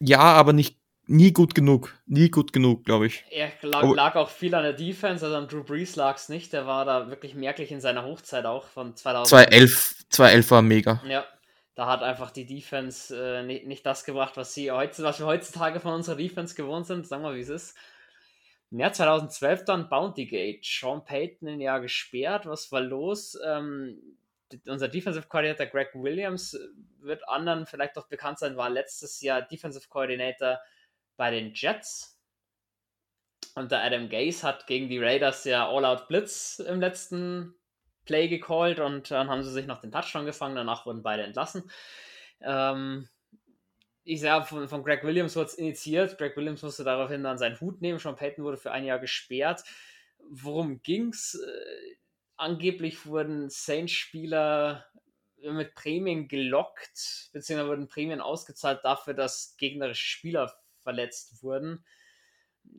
[0.00, 1.94] ja, aber nicht, nie gut genug.
[2.06, 3.24] Nie gut genug, glaube ich.
[3.30, 6.52] Er lag, lag, auch viel an der Defense, also an Drew Brees lag es nicht.
[6.52, 9.28] Der war da wirklich merklich in seiner Hochzeit auch von 2000.
[9.28, 11.02] 2011, 2011 war mega.
[11.08, 11.24] Ja,
[11.76, 15.26] da hat einfach die Defense äh, nicht, nicht das gebracht, was, sie heute, was wir
[15.26, 17.06] heutzutage von unserer Defense gewohnt sind.
[17.06, 17.76] Sagen wir, wie es ist.
[18.70, 20.64] Im Jahr 2012 dann Bounty Gate.
[20.64, 22.46] Sean Payton ein Jahr gesperrt.
[22.46, 23.38] Was war los?
[23.44, 24.16] Ähm,
[24.66, 26.58] unser Defensive Coordinator Greg Williams
[27.00, 30.58] wird anderen vielleicht doch bekannt sein, war letztes Jahr Defensive Coordinator
[31.18, 32.18] bei den Jets.
[33.54, 37.54] Und der Adam Gase hat gegen die Raiders ja All-Out Blitz im letzten
[38.06, 40.56] Play gecallt und dann haben sie sich noch den Touchdown gefangen.
[40.56, 41.70] Danach wurden beide entlassen.
[42.40, 43.08] Ähm,
[44.04, 46.16] ich sage, von, von Greg Williams wurde es initiiert.
[46.16, 47.98] Greg Williams musste daraufhin dann seinen Hut nehmen.
[47.98, 49.64] Sean Payton wurde für ein Jahr gesperrt.
[50.30, 51.34] Worum ging's?
[51.34, 51.96] Äh,
[52.36, 54.86] angeblich wurden Saints-Spieler
[55.38, 61.84] mit Prämien gelockt, beziehungsweise wurden Prämien ausgezahlt dafür, dass gegnerische Spieler verletzt wurden.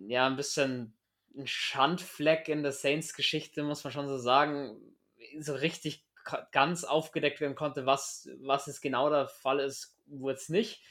[0.07, 0.97] Ja, ein bisschen
[1.35, 4.96] ein Schandfleck in der Saints-Geschichte, muss man schon so sagen.
[5.39, 6.05] So richtig
[6.51, 10.81] ganz aufgedeckt werden konnte, was, was es genau der Fall ist, wurde es nicht.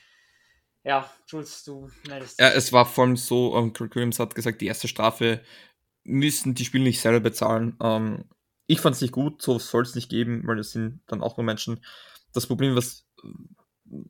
[0.84, 2.40] Ja, Jules, du meldest.
[2.40, 5.42] Ja, es war vor allem so, ähm, Kirk Williams hat gesagt, die erste Strafe
[6.04, 7.76] müssen die Spieler nicht selber bezahlen.
[7.82, 8.24] Ähm,
[8.66, 11.36] ich fand es nicht gut, so soll es nicht geben, weil das sind dann auch
[11.36, 11.84] nur Menschen.
[12.32, 13.06] Das Problem, was,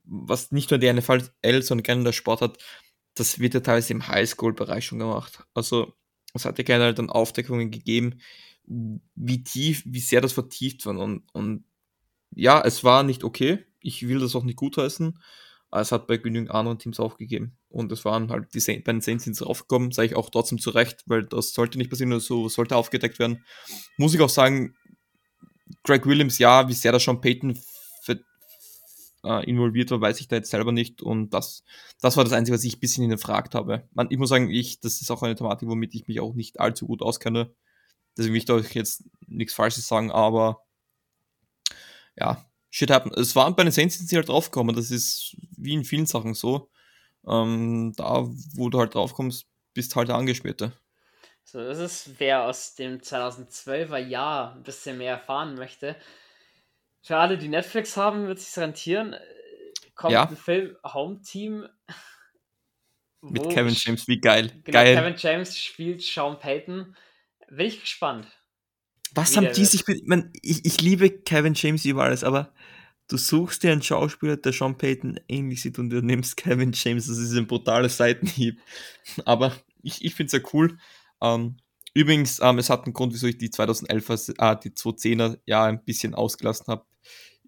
[0.05, 1.31] was nicht nur die NFL,
[1.63, 2.59] sondern gerne der Sport hat,
[3.15, 5.45] das wird ja teilweise im Highschool-Bereich schon gemacht.
[5.55, 5.95] Also
[6.35, 8.21] es hat ja gerne dann Aufdeckungen gegeben,
[8.67, 10.99] wie tief, wie sehr das vertieft war.
[10.99, 11.65] Und, und
[12.35, 13.65] ja, es war nicht okay.
[13.81, 15.19] Ich will das auch nicht gutheißen.
[15.71, 17.57] Es hat bei genügend anderen Teams aufgegeben.
[17.69, 20.31] Und es waren halt die Saints, bei den Saints sind sie draufgekommen, sage ich auch
[20.31, 23.45] trotzdem zu Recht, weil das sollte nicht passieren, so sollte aufgedeckt werden.
[23.99, 24.75] Muss ich auch sagen,
[25.83, 27.59] Greg Williams, ja, wie sehr da schon Peyton
[29.27, 31.03] äh, involviert war, weiß ich da jetzt selber nicht.
[31.03, 31.65] Und das,
[32.01, 33.89] das war das Einzige, was ich ein bisschen hinterfragt habe.
[33.93, 36.61] Man, ich muss sagen, ich, das ist auch eine Thematik, womit ich mich auch nicht
[36.61, 37.53] allzu gut auskenne.
[38.17, 40.65] Deswegen will ich euch jetzt nichts Falsches sagen, aber
[42.17, 43.13] ja, shit happen.
[43.15, 44.75] Es waren bei den Saints sind sie halt draufgekommen.
[44.75, 46.71] Das ist wie in vielen Sachen so.
[47.27, 50.73] Ähm, da, wo du halt draufkommst, bist halt der Angeschmierte.
[51.45, 55.97] So, das ist, wer aus dem 2012er Jahr ein bisschen mehr erfahren möchte.
[57.03, 59.15] Für alle, die Netflix haben, wird sich rentieren.
[59.95, 60.29] Kommt ja.
[60.29, 61.69] ein Film Home Team.
[63.21, 64.49] Mit Kevin James, wie geil.
[64.65, 64.97] Genau, geil.
[64.97, 66.97] Kevin James spielt Sean Payton.
[67.49, 68.27] Bin ich gespannt.
[69.15, 70.07] Was haben die sich mit.
[70.07, 72.53] Man, ich, ich liebe Kevin James über alles, aber
[73.09, 77.07] du suchst dir einen Schauspieler, der Sean Payton ähnlich sieht und du nimmst Kevin James.
[77.07, 78.61] Das ist ein brutaler Seitenhieb.
[79.25, 80.79] Aber ich, ich finde es ja cool.
[81.21, 81.57] Ähm,
[81.95, 85.85] übrigens, ähm, es hat einen Grund, wieso ich die 2011er, äh, die 2010er ja ein
[85.85, 86.85] bisschen ausgelassen habe.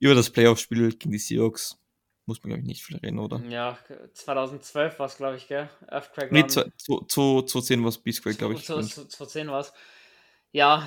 [0.01, 1.78] Über das Playoff-Spiel gegen die Seahawks
[2.29, 3.41] muss man, glaube ich, nicht viel reden, oder?
[3.49, 3.79] Ja,
[4.12, 5.71] 2012 war es, glaube ich, gell?
[5.88, 8.64] Earthquake nee, 2010 war es Beastquake, glaube ich.
[8.64, 9.73] 2010 war es.
[10.53, 10.87] Ja,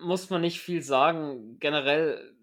[0.00, 1.58] muss man nicht viel sagen.
[1.58, 2.36] Generell,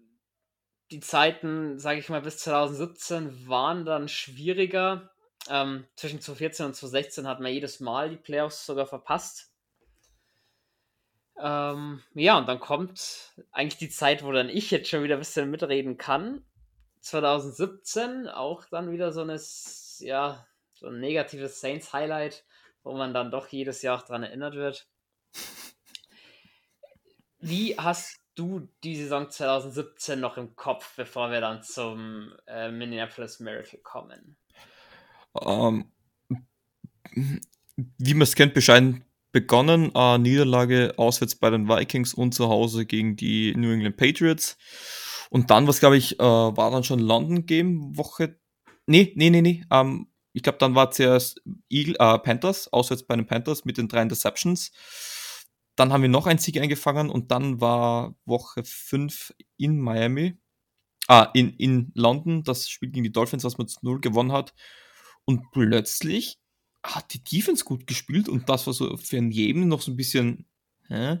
[0.90, 5.10] die Zeiten, sage ich mal, bis 2017 waren dann schwieriger.
[5.48, 9.50] Ähm, zwischen 2014 und 2016 hat man jedes Mal die Playoffs sogar verpasst.
[11.40, 15.20] Ähm, ja, und dann kommt eigentlich die Zeit, wo dann ich jetzt schon wieder ein
[15.20, 16.44] bisschen mitreden kann.
[17.02, 19.40] 2017 auch dann wieder so eine,
[19.98, 22.44] ja, so ein negatives Saints-Highlight.
[22.84, 24.88] wo man dann doch jedes Jahr auch dran erinnert wird.
[27.38, 33.38] Wie hast du die Saison 2017 noch im Kopf, bevor wir dann zum äh, Minneapolis
[33.38, 34.36] Miracle kommen?
[35.40, 35.92] Ähm,
[37.98, 39.92] wie man es kennt, bescheiden begonnen.
[39.94, 44.56] Äh, Niederlage auswärts bei den Vikings und zu Hause gegen die New England Patriots.
[45.32, 48.38] Und dann, was glaube ich, äh, war dann schon London Game Woche.
[48.86, 49.64] Nee, nee, nee, nee.
[49.70, 51.40] Ähm, ich glaube, dann war zuerst
[51.70, 54.72] Eagle, äh, Panthers, auswärts bei den Panthers mit den drei Interceptions.
[55.74, 60.36] Dann haben wir noch einen Sieg eingefangen und dann war Woche 5 in Miami.
[61.08, 64.52] Ah, in, in London, das Spiel gegen die Dolphins, was man zu 0 gewonnen hat.
[65.24, 66.38] Und plötzlich
[66.84, 70.46] hat die Defense gut gespielt und das war so für jeden noch so ein bisschen,
[70.88, 71.20] hä?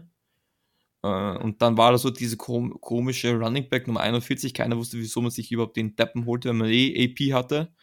[1.02, 4.54] Äh, und dann war da so diese kom komische Running Back Nummer 41.
[4.54, 7.74] Keiner wusste, wieso man sich überhaupt den Deppen holte, wenn man eh AP hatte.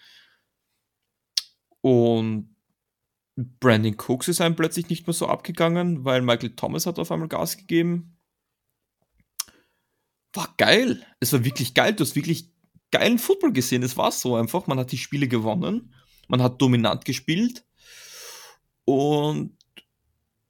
[1.81, 2.55] Und
[3.35, 7.29] Brandon Cooks ist einem plötzlich nicht mehr so abgegangen, weil Michael Thomas hat auf einmal
[7.29, 8.17] Gas gegeben.
[10.33, 11.05] War geil.
[11.19, 11.93] Es war wirklich geil.
[11.93, 12.51] Du hast wirklich
[12.91, 13.83] geilen Football gesehen.
[13.83, 14.67] Es war so einfach.
[14.67, 15.93] Man hat die Spiele gewonnen.
[16.27, 17.65] Man hat dominant gespielt.
[18.85, 19.58] Und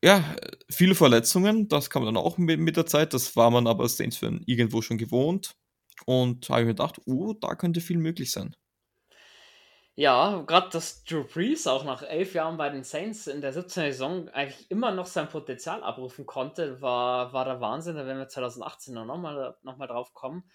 [0.02, 0.24] ja,
[0.70, 3.14] viele Verletzungen, das kam dann auch mit, mit der Zeit.
[3.14, 5.56] Das war man aber Saints Fan irgendwo schon gewohnt.
[6.06, 8.56] Und habe ich mir gedacht, oh, da könnte viel möglich sein.
[9.96, 13.92] Ja, gerade dass Drew Brees auch nach elf Jahren bei den Saints in der 17.
[13.92, 17.98] Saison eigentlich immer noch sein Potenzial abrufen konnte, war, war der Wahnsinn.
[17.98, 20.50] Da werden wir 2018 nochmal noch mal drauf kommen.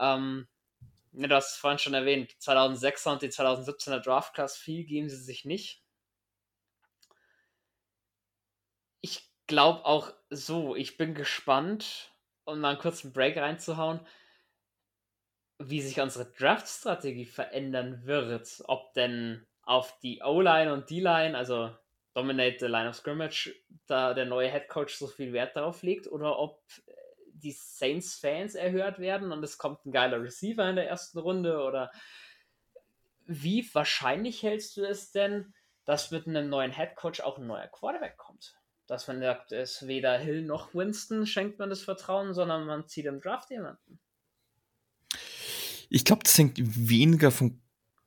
[0.00, 0.48] Ähm,
[1.12, 5.08] ja, du hast es vorhin schon erwähnt, 2006er und die 2017er Draft Class, viel geben
[5.08, 5.84] sie sich nicht.
[9.04, 12.12] ich glaube auch so, ich bin gespannt,
[12.44, 14.00] um mal einen kurzen Break reinzuhauen,
[15.58, 18.62] wie sich unsere Draft-Strategie verändern wird.
[18.66, 21.74] Ob denn auf die O-Line und D-Line, also
[22.12, 23.54] Dominate the Line of Scrimmage,
[23.86, 26.62] da der neue Head Coach so viel Wert darauf legt, oder ob
[27.32, 31.90] die Saints-Fans erhört werden und es kommt ein geiler Receiver in der ersten Runde, oder
[33.26, 35.54] wie wahrscheinlich hältst du es denn,
[35.84, 38.54] dass mit einem neuen Head Coach auch ein neuer Quarterback kommt?
[38.86, 42.86] Dass man sagt, es ist weder Hill noch Winston schenkt man das Vertrauen, sondern man
[42.86, 43.98] zieht im Draft jemanden.
[45.88, 47.60] Ich glaube, das hängt weniger vom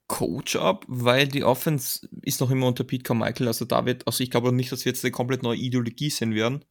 [0.08, 4.24] Coach ab, weil die Offense ist noch immer unter Pete Carmichael, also da wird, also
[4.24, 6.64] ich glaube nicht, dass wir jetzt eine komplett neue Ideologie sehen werden.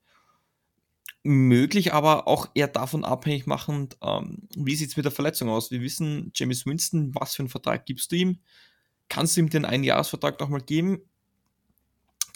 [1.22, 5.70] Möglich, aber auch eher davon abhängig machend, ähm, wie sieht es mit der Verletzung aus?
[5.70, 8.40] Wir wissen, James Winston, was für einen Vertrag gibst du ihm?
[9.08, 11.00] Kannst du ihm den Einjahresvertrag nochmal geben?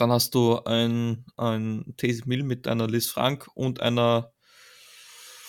[0.00, 4.32] Dann hast du ein, ein Taysom Mill mit einer Liz Frank und einer,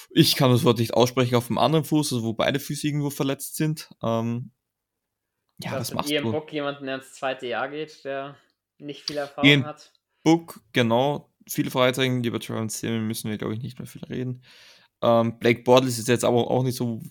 [0.09, 3.09] ich kann das Wort nicht aussprechen, auf dem anderen Fuß, also wo beide Füße irgendwo
[3.09, 3.89] verletzt sind.
[4.03, 4.51] Ähm,
[5.63, 6.21] ja, was machst du?
[6.31, 8.35] Book jemanden, der ins zweite Jahr geht, der
[8.77, 9.93] nicht viel Erfahrung Ian hat.
[10.23, 11.33] Book, genau.
[11.47, 14.43] Viele Fragezeichen, über Trevor Simmons müssen wir, glaube ich, nicht mehr viel reden.
[15.01, 17.01] Ähm, Blake Bortles ist jetzt aber auch nicht so,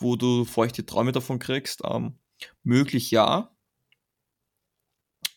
[0.00, 1.82] wo du feuchte Träume davon kriegst.
[1.84, 2.18] Ähm,
[2.64, 3.54] möglich ja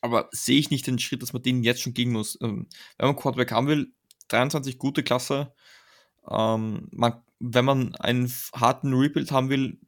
[0.04, 2.38] aber sehe ich nicht den Schritt, dass man den jetzt schon gehen muss.
[2.42, 3.94] Ähm, wenn man Quarterback haben will,
[4.28, 5.54] 23 gute Klasse.
[6.30, 9.80] Ähm, man, wenn man einen harten Rebuild haben will,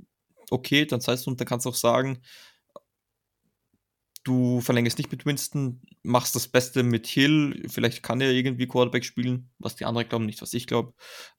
[0.49, 2.21] okay, dann heißt und dann kannst du auch sagen,
[4.23, 9.03] du verlängerst nicht mit Winston, machst das Beste mit Hill, vielleicht kann er irgendwie Quarterback
[9.03, 10.93] spielen, was die anderen glauben, nicht was ich glaube.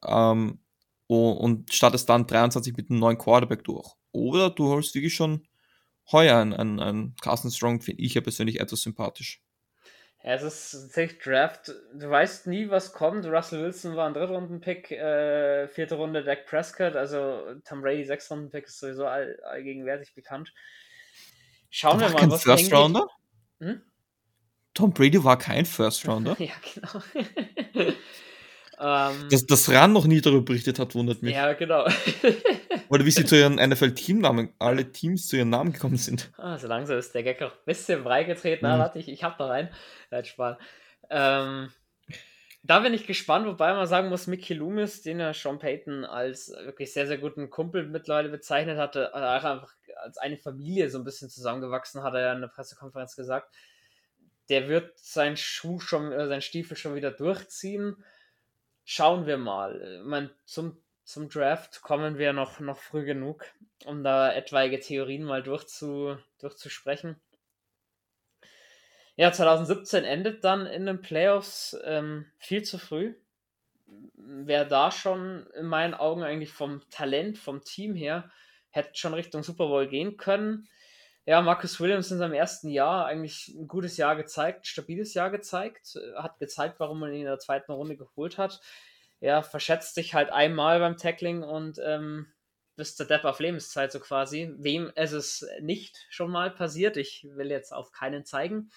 [0.04, 0.60] Ähm,
[1.06, 3.88] und startest dann 23 mit einem neuen Quarterback durch.
[4.12, 5.46] Oder du holst wirklich schon
[6.12, 9.42] heuer ein, ein, ein Carsten Strong finde ich ja persönlich etwas sympathisch.
[10.22, 11.72] Ja, es ist tatsächlich Draft.
[11.94, 13.24] Du weißt nie, was kommt.
[13.26, 18.80] Russell Wilson war ein Drittrunden-Pick, äh, vierte Runde Dak Prescott, also Tom Brady Sechstrunden-Pick ist
[18.80, 20.52] sowieso all, allgegenwärtig bekannt.
[21.70, 23.06] Schauen wir mal, was First Rounder?
[23.60, 23.82] Hm?
[24.74, 26.36] Tom Brady war kein First Rounder.
[26.38, 27.92] ja, genau.
[28.78, 31.34] Ähm, dass das RAN noch nie darüber berichtet hat, wundert mich.
[31.34, 31.86] Ja, genau.
[32.88, 36.30] Oder wie sie zu ihren NFL-Teamnamen, alle Teams zu ihren Namen gekommen sind.
[36.38, 38.68] Ah, so langsam ist der Gag auch ein bisschen breigetreten.
[38.68, 38.74] Mhm.
[38.74, 39.70] Ah, warte, ich, ich hab da rein.
[40.10, 40.56] Nein, Spaß.
[41.10, 41.72] Ähm,
[42.62, 46.50] da bin ich gespannt, wobei man sagen muss, Mickey Loomis, den ja Sean Payton als
[46.50, 51.30] wirklich sehr, sehr guten Kumpel mittlerweile bezeichnet hatte, einfach als eine Familie so ein bisschen
[51.30, 53.54] zusammengewachsen, hat er ja in der Pressekonferenz gesagt.
[54.48, 57.96] Der wird seinen Schuh schon, äh, seinen Stiefel schon wieder durchziehen
[58.86, 60.00] schauen wir mal.
[60.04, 63.44] Man, zum, zum Draft kommen wir noch, noch früh genug,
[63.84, 67.20] um da etwaige Theorien mal durchzu, durchzusprechen.
[69.16, 73.14] Ja, 2017 endet dann in den Playoffs ähm, viel zu früh.
[74.14, 78.30] Wer da schon in meinen Augen eigentlich vom Talent, vom Team her,
[78.70, 80.68] hätte schon Richtung Super Bowl gehen können.
[81.28, 85.98] Ja, Marcus Williams in seinem ersten Jahr eigentlich ein gutes Jahr gezeigt, stabiles Jahr gezeigt,
[86.16, 88.60] hat gezeigt, warum man ihn in der zweiten Runde geholt hat.
[89.18, 92.28] Ja, verschätzt sich halt einmal beim Tackling und ähm,
[92.76, 94.54] bis zur Depp auf Lebenszeit so quasi.
[94.58, 96.96] Wem ist es nicht schon mal passiert?
[96.96, 98.70] Ich will jetzt auf keinen zeigen.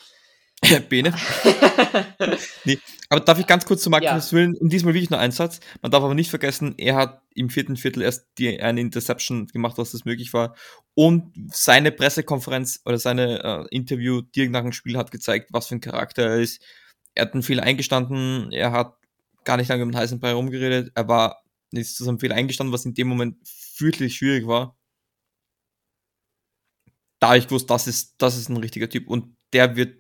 [0.90, 1.14] Bene.
[2.66, 2.80] nee.
[3.10, 4.38] Aber darf ich ganz kurz zu Marcus ja.
[4.38, 5.60] Willen und diesmal wirklich nur einen Satz.
[5.82, 9.78] Man darf aber nicht vergessen, er hat im vierten Viertel erst die, eine Interception gemacht,
[9.78, 10.56] was das möglich war.
[10.94, 15.76] Und seine Pressekonferenz oder seine äh, Interview direkt nach dem Spiel hat gezeigt, was für
[15.76, 16.62] ein Charakter er ist.
[17.16, 18.96] Er hat einen Fehler eingestanden, er hat
[19.46, 21.42] gar nicht lange mit dem heißen Brei rumgeredet, er war
[21.72, 24.78] nicht zu seinem Fehler eingestanden, was in dem Moment fürchterlich schwierig war.
[27.20, 29.96] Da habe ich gewusst, das ist, das ist ein richtiger Typ und der wird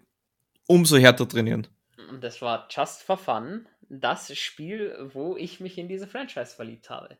[0.69, 1.67] umso härter trainieren.
[2.09, 6.89] Und das war Just for Fun, das Spiel, wo ich mich in diese Franchise verliebt
[6.89, 7.17] habe.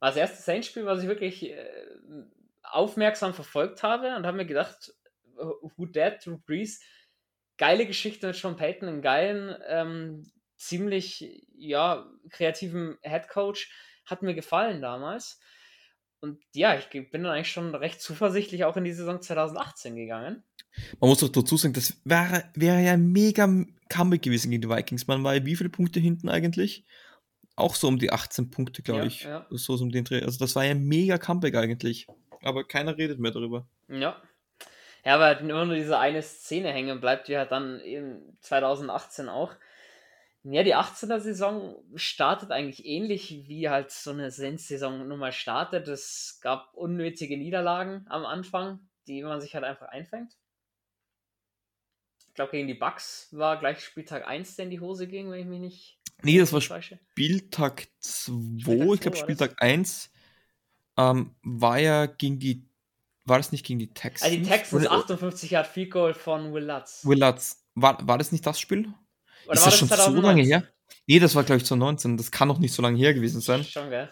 [0.00, 1.64] War das erste Saints-Spiel, was ich wirklich äh,
[2.62, 4.92] aufmerksam verfolgt habe und habe mir gedacht,
[5.36, 6.82] Who Dead, Drew Brees,
[7.56, 13.72] geile Geschichte mit Sean Payton, einen geilen, ähm, ziemlich ja, kreativen Head Coach,
[14.04, 15.40] hat mir gefallen damals.
[16.20, 20.44] Und ja, ich bin dann eigentlich schon recht zuversichtlich auch in die Saison 2018 gegangen.
[21.00, 23.48] Man muss doch dazu sagen, das wäre, wäre ja mega
[23.88, 25.06] Comeback gewesen gegen die Vikings.
[25.06, 26.84] Man war ja wie viele Punkte hinten eigentlich?
[27.56, 29.24] Auch so um die 18 Punkte, glaube ja, ich.
[29.24, 29.46] Ja.
[29.50, 30.22] So um den Dreh.
[30.22, 32.06] Also das war ja mega Comeback eigentlich.
[32.42, 33.66] Aber keiner redet mehr darüber.
[33.88, 34.20] Ja.
[35.04, 39.52] Ja, aber nur diese eine Szene hängen bleibt ja dann in 2018 auch.
[40.44, 45.86] Ja, die 18er Saison startet eigentlich ähnlich wie halt so eine Sens-Saison nun mal startet.
[45.86, 50.36] Es gab unnötige Niederlagen am Anfang, die man sich halt einfach einfängt.
[52.32, 55.40] Ich glaube, gegen die Bucks war gleich Spieltag 1, der in die Hose ging, wenn
[55.40, 55.98] ich mich nicht.
[56.22, 58.94] Nee, das war Spieltag 2.
[58.94, 60.10] Ich glaube, Spieltag 1
[60.96, 62.64] ähm, war ja gegen die.
[63.26, 64.22] War das nicht gegen die Texans?
[64.22, 67.04] Also die Texans, 58 Yard Field Goal von Will Lutz.
[67.04, 67.66] Will Lutz.
[67.74, 68.88] War, war das nicht das Spiel?
[69.44, 70.22] Oder ist das, das schon 2019?
[70.22, 70.66] so lange her?
[71.06, 72.16] Nee, das war, glaube ich, 2019.
[72.16, 73.62] Das kann noch nicht so lange her gewesen sein.
[73.62, 74.10] Schon, gell?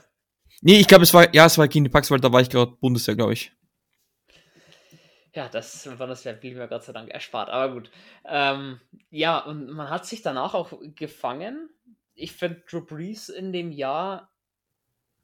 [0.61, 2.51] Nee, ich glaube, es war, ja, es war gegen die Bucks, weil da war ich
[2.51, 3.51] gerade Bundesjahr, glaube ich.
[5.35, 7.91] Ja, das, das blieb mir Gott sei Dank erspart, aber gut.
[8.24, 11.70] Ähm, ja, und man hat sich danach auch gefangen.
[12.14, 14.31] Ich finde Drew Brees in dem Jahr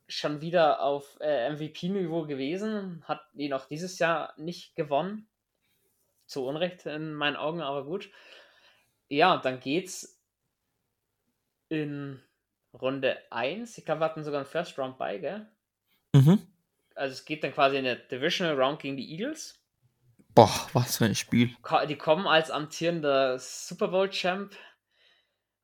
[0.08, 5.26] schon wieder auf äh, MVP-Niveau gewesen, hat ihn auch dieses Jahr nicht gewonnen.
[6.26, 8.10] Zu Unrecht in meinen Augen, aber gut
[9.08, 10.20] ja, dann geht's
[11.68, 12.20] in
[12.72, 13.78] Runde 1.
[13.78, 15.46] Ich glaube, wir hatten sogar einen First Round bei, gell?
[16.12, 16.46] Mhm.
[16.94, 19.62] Also es geht dann quasi in der Divisional Round gegen die Eagles.
[20.36, 21.56] Boah, was für ein Spiel.
[21.88, 24.54] Die kommen als amtierender Super Bowl Champ.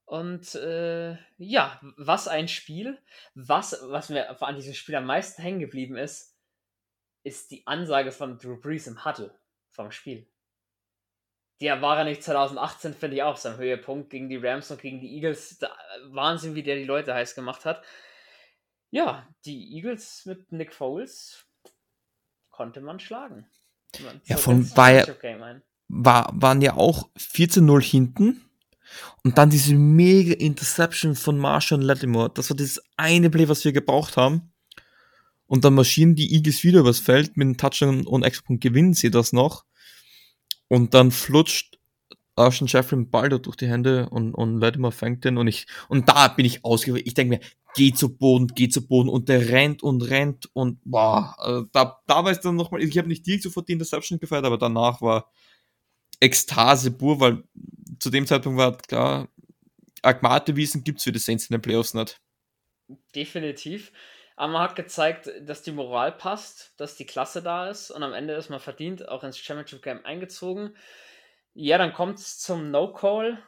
[0.05, 2.99] Und äh, ja, was ein Spiel.
[3.35, 6.37] Was, was mir an diesem Spiel am meisten hängen geblieben ist,
[7.23, 9.39] ist die Ansage von Drew Brees im Huddle
[9.70, 10.27] vom Spiel
[11.62, 15.01] der war ja nicht 2018, finde ich auch sein Höhepunkt gegen die Rams und gegen
[15.01, 15.61] die Eagles.
[16.07, 17.85] Wahnsinn, wie der die Leute heiß gemacht hat.
[18.91, 21.47] Ja, die Eagles mit Nick Foles
[22.51, 23.49] konnte man schlagen.
[24.01, 25.07] Man ja, von war,
[25.88, 28.43] war, waren ja auch 14-0 hinten.
[29.24, 32.30] Und dann diese mega Interception von Marshall Lattimore.
[32.34, 34.53] Das war das eine Play, was wir gebraucht haben.
[35.47, 39.11] Und dann marschieren die Eagles wieder übers Feld mit einem Touchdown und Extrapunkt gewinnen sie
[39.11, 39.64] das noch.
[40.68, 41.78] Und dann flutscht
[42.37, 46.28] Arshon Jeffrey da durch die Hände und, und Latimer fängt den und ich, und da
[46.28, 47.07] bin ich ausgewählt.
[47.07, 47.41] Ich denke mir,
[47.74, 52.01] geh zu Boden, geh zu Boden und der rennt und rennt und boah, also da,
[52.07, 55.01] da war es dann nochmal, ich habe nicht direkt sofort die Interception gefeiert, aber danach
[55.03, 55.30] war
[56.20, 57.45] Ekstase pur, weil
[57.99, 59.28] zu dem Zeitpunkt war klar,
[60.03, 62.20] Agmate-Wiesen gibt's für die Saints in den Playoffs nicht.
[63.14, 63.93] Definitiv.
[64.37, 68.14] Aber man hat gezeigt, dass die Moral passt, dass die Klasse da ist und am
[68.14, 70.74] Ende ist man verdient auch ins Championship Game eingezogen.
[71.55, 73.42] Ja, dann kommt es zum No-Call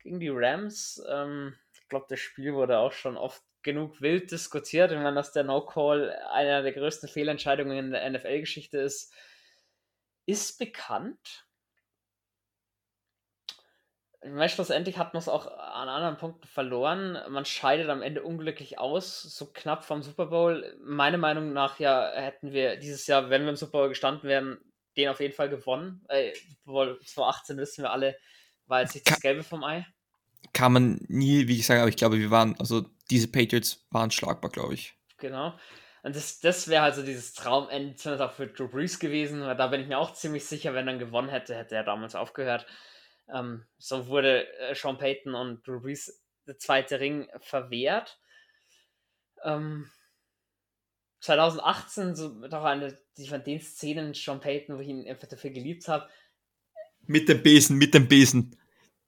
[0.00, 1.02] gegen die Rams.
[1.08, 4.92] Ähm, ich glaube, das Spiel wurde auch schon oft genug wild diskutiert.
[4.92, 9.14] Ich meine, dass der No-Call einer der größten Fehlentscheidungen in der NFL-Geschichte ist,
[10.26, 11.46] ist bekannt
[14.24, 17.18] weil schlussendlich hat man es auch an anderen Punkten verloren.
[17.28, 20.76] Man scheidet am Ende unglücklich aus, so knapp vom Super Bowl.
[20.80, 24.58] Meiner Meinung nach ja hätten wir dieses Jahr, wenn wir im Super Bowl gestanden wären,
[24.96, 26.04] den auf jeden Fall gewonnen.
[26.08, 28.16] Äh, Super Bowl 2018 wissen wir alle,
[28.66, 29.86] war jetzt nicht das Gelbe vom Ei.
[30.52, 34.50] Kann man nie, wie gesagt, aber ich glaube, wir waren, also diese Patriots waren schlagbar,
[34.50, 34.94] glaube ich.
[35.18, 35.56] Genau.
[36.02, 39.68] Und das, das wäre also dieses Traumende, zumindest auch für Drew Brees gewesen, weil da
[39.68, 42.66] bin ich mir auch ziemlich sicher, wenn er gewonnen hätte, hätte er damals aufgehört.
[43.32, 48.18] Ähm, so wurde äh, Sean Payton und Drew Brees der zweite Ring verwehrt.
[49.44, 49.88] Ähm,
[51.22, 55.50] 2018 so doch eine die von den Szenen Sean Payton, wo ich ihn einfach dafür
[55.50, 56.08] geliebt habe.
[57.06, 58.56] Mit dem Besen, mit dem Besen.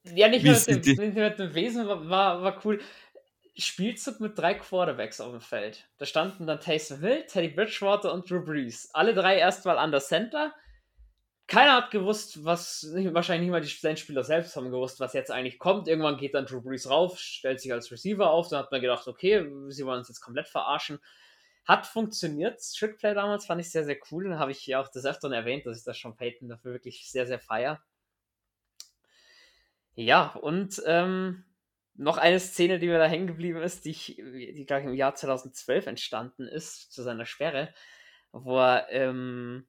[0.05, 2.81] Ja, nicht nur mit dem, mit dem Besen war, war, war cool.
[3.57, 5.89] Spielzug mit drei Quarterbacks auf dem Feld.
[5.99, 8.91] Da standen dann Taysom Hill, Teddy Bridgewater und Drew Brees.
[8.93, 10.53] Alle drei erstmal an der Center.
[11.47, 15.59] Keiner hat gewusst, was, wahrscheinlich nicht mal die Spieler selbst haben gewusst, was jetzt eigentlich
[15.59, 15.89] kommt.
[15.89, 18.49] Irgendwann geht dann Drew Brees rauf, stellt sich als Receiver auf.
[18.49, 20.99] Dann hat man gedacht, okay, sie wollen uns jetzt komplett verarschen.
[21.65, 22.61] Hat funktioniert.
[22.77, 24.29] Trickplay damals fand ich sehr, sehr cool.
[24.29, 27.11] Dann habe ich ja auch des Öfteren erwähnt, dass ich das schon Payton dafür wirklich
[27.11, 27.83] sehr, sehr feier.
[29.95, 31.45] Ja, und ähm,
[31.95, 34.95] noch eine Szene, die mir da hängen geblieben ist, die, ich, die glaube ich, im
[34.95, 37.73] Jahr 2012 entstanden ist, zu seiner Sperre,
[38.33, 39.67] wo er ähm,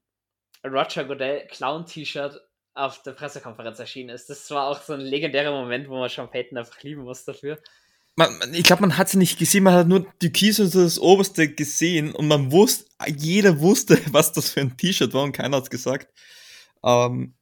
[0.66, 2.42] Roger Goodell Clown-T-Shirt
[2.74, 4.30] auf der Pressekonferenz erschienen ist.
[4.30, 7.60] Das war auch so ein legendärer Moment, wo man Sean Payton einfach lieben muss dafür.
[8.18, 11.00] Man, ich glaube, man hat sie nicht gesehen, man hat nur die Keys und das
[11.00, 12.86] oberste gesehen und man wusste,
[13.18, 16.08] jeder wusste, was das für ein T-Shirt war und keiner hat es gesagt.
[16.84, 17.34] Ähm,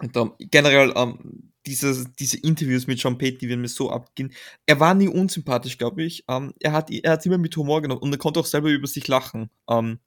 [0.00, 4.32] und, um, generell, ähm, diese, diese Interviews mit Sean Payton, die werden mir so abgehen.
[4.64, 6.24] Er war nie unsympathisch, glaube ich.
[6.28, 8.86] Ähm, er hat er hat immer mit Humor genommen und er konnte auch selber über
[8.86, 9.50] sich lachen.
[9.68, 9.98] Ähm,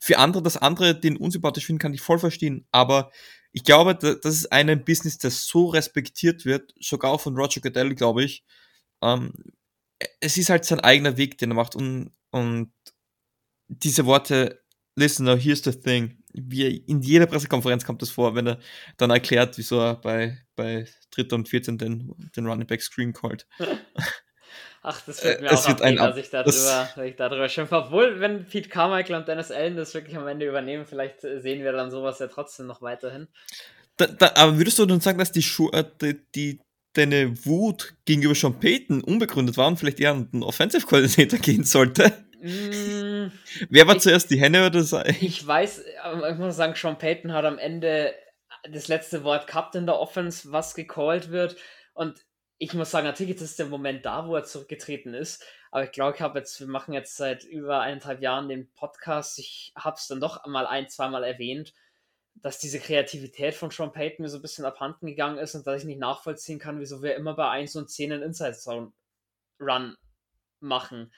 [0.00, 2.66] für andere, dass andere den unsympathisch finden, kann ich voll verstehen.
[2.72, 3.12] Aber
[3.52, 7.94] ich glaube, das ist ein Business, das so respektiert wird, sogar auch von Roger Goodell,
[7.94, 8.44] glaube ich.
[9.02, 9.32] Ähm,
[10.20, 11.74] es ist halt sein eigener Weg, den er macht.
[11.74, 12.72] Und, und
[13.68, 14.62] diese Worte,
[14.94, 16.22] listen, now here's the thing.
[16.32, 18.58] Wie in jeder Pressekonferenz kommt das vor, wenn er
[18.98, 21.34] dann erklärt, wieso er bei, bei 3.
[21.34, 21.78] und 14.
[21.78, 23.46] den, den Running Back Screen callt.
[24.88, 27.76] Ach, das wird äh, mir äh, auch abgehen, dass ich darüber, dass ich darüber schimpfe.
[27.76, 31.64] Obwohl, wenn Pete Carmichael und Dennis Allen das wirklich am Ende übernehmen, vielleicht äh, sehen
[31.64, 33.26] wir dann sowas ja trotzdem noch weiterhin.
[33.96, 36.60] Da, da, aber würdest du dann sagen, dass die, Schu äh, die, die,
[36.96, 41.64] deine Wut gegenüber Sean Payton unbegründet war und vielleicht eher an den Offensive Coordinator gehen
[41.64, 42.12] sollte?
[42.40, 43.32] Mm,
[43.70, 47.32] Wer war ich, zuerst die Henne oder das Ich weiß, ich muss sagen, Sean Payton
[47.32, 48.14] hat am Ende
[48.70, 51.56] das letzte Wort gehabt in der Offense, was gecallt wird.
[51.94, 52.24] Und
[52.58, 55.44] ich muss sagen, natürlich ist der Moment da, wo er zurückgetreten ist.
[55.70, 59.38] Aber ich glaube, ich habe jetzt, wir machen jetzt seit über eineinhalb Jahren den Podcast.
[59.38, 61.74] Ich habe es dann doch mal ein, zweimal erwähnt,
[62.42, 65.80] dass diese Kreativität von Sean Payton mir so ein bisschen abhanden gegangen ist und dass
[65.80, 68.92] ich nicht nachvollziehen kann, wieso wir immer bei 1 und 10 einen Inside Zone
[69.60, 69.96] Run
[70.60, 71.12] machen.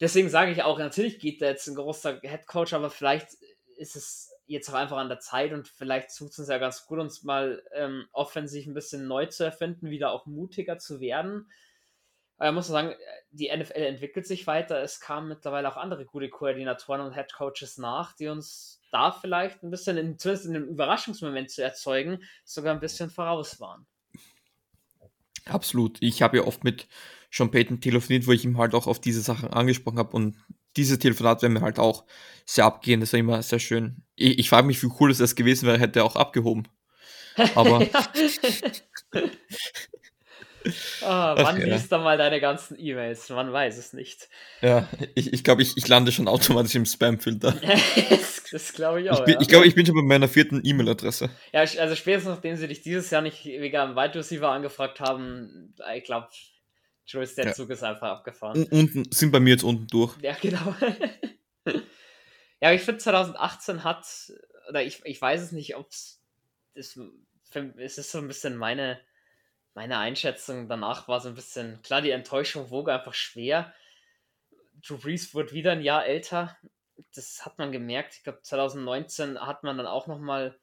[0.00, 3.28] Deswegen sage ich auch, natürlich geht da jetzt ein großer Head Coach, aber vielleicht
[3.76, 6.86] ist es jetzt auch einfach an der Zeit und vielleicht tut es uns ja ganz
[6.86, 11.50] gut, uns mal ähm, offensiv ein bisschen neu zu erfinden, wieder auch mutiger zu werden.
[12.38, 12.94] Aber ich muss sagen,
[13.30, 14.82] die NFL entwickelt sich weiter.
[14.82, 19.62] Es kamen mittlerweile auch andere gute Koordinatoren und Head Coaches nach, die uns da vielleicht
[19.62, 23.86] ein bisschen, in, zumindest in einem Überraschungsmoment zu erzeugen, sogar ein bisschen voraus waren.
[25.46, 25.98] Absolut.
[26.00, 26.88] Ich habe ja oft mit
[27.30, 30.36] Sean Payton telefoniert, wo ich ihm halt auch auf diese Sachen angesprochen habe und
[30.76, 32.04] dieses Telefonat wäre mir halt auch
[32.44, 33.00] sehr abgehen.
[33.00, 34.02] Das war immer sehr schön.
[34.14, 36.68] Ich, ich frage mich, wie cool es gewesen wäre, hätte er auch abgehoben.
[37.54, 37.86] Aber.
[41.02, 41.66] ah, wann ja.
[41.66, 43.28] liest du mal deine ganzen E-Mails?
[43.30, 44.28] Man weiß es nicht.
[44.62, 47.52] Ja, ich, ich glaube, ich, ich lande schon automatisch im Spam-Filter.
[48.10, 49.20] das, das glaube ich auch.
[49.20, 49.40] Ich, bin, ja.
[49.40, 51.30] ich glaube, ich bin schon bei meiner vierten E-Mail-Adresse.
[51.52, 55.74] Ja, also spätestens nachdem sie dich dieses Jahr nicht wegen einem Wide Receiver angefragt haben,
[55.94, 56.28] ich glaube,
[57.06, 57.52] Joyce, der ja.
[57.52, 58.64] Zug ist einfach abgefahren.
[58.70, 60.16] unten sind bei mir jetzt unten durch.
[60.22, 60.74] Ja, genau.
[61.66, 61.72] ja,
[62.60, 64.06] aber ich finde 2018 hat,
[64.68, 66.20] oder ich, ich weiß es nicht, ob es,
[66.74, 66.96] es
[67.98, 68.98] ist so ein bisschen meine,
[69.76, 70.68] meine Einschätzung.
[70.68, 73.72] Danach war so ein bisschen, klar, die Enttäuschung wog einfach schwer.
[74.84, 76.56] Drew Brees wurde wieder ein Jahr älter.
[77.14, 78.14] Das hat man gemerkt.
[78.14, 80.58] Ich glaube, 2019 hat man dann auch nochmal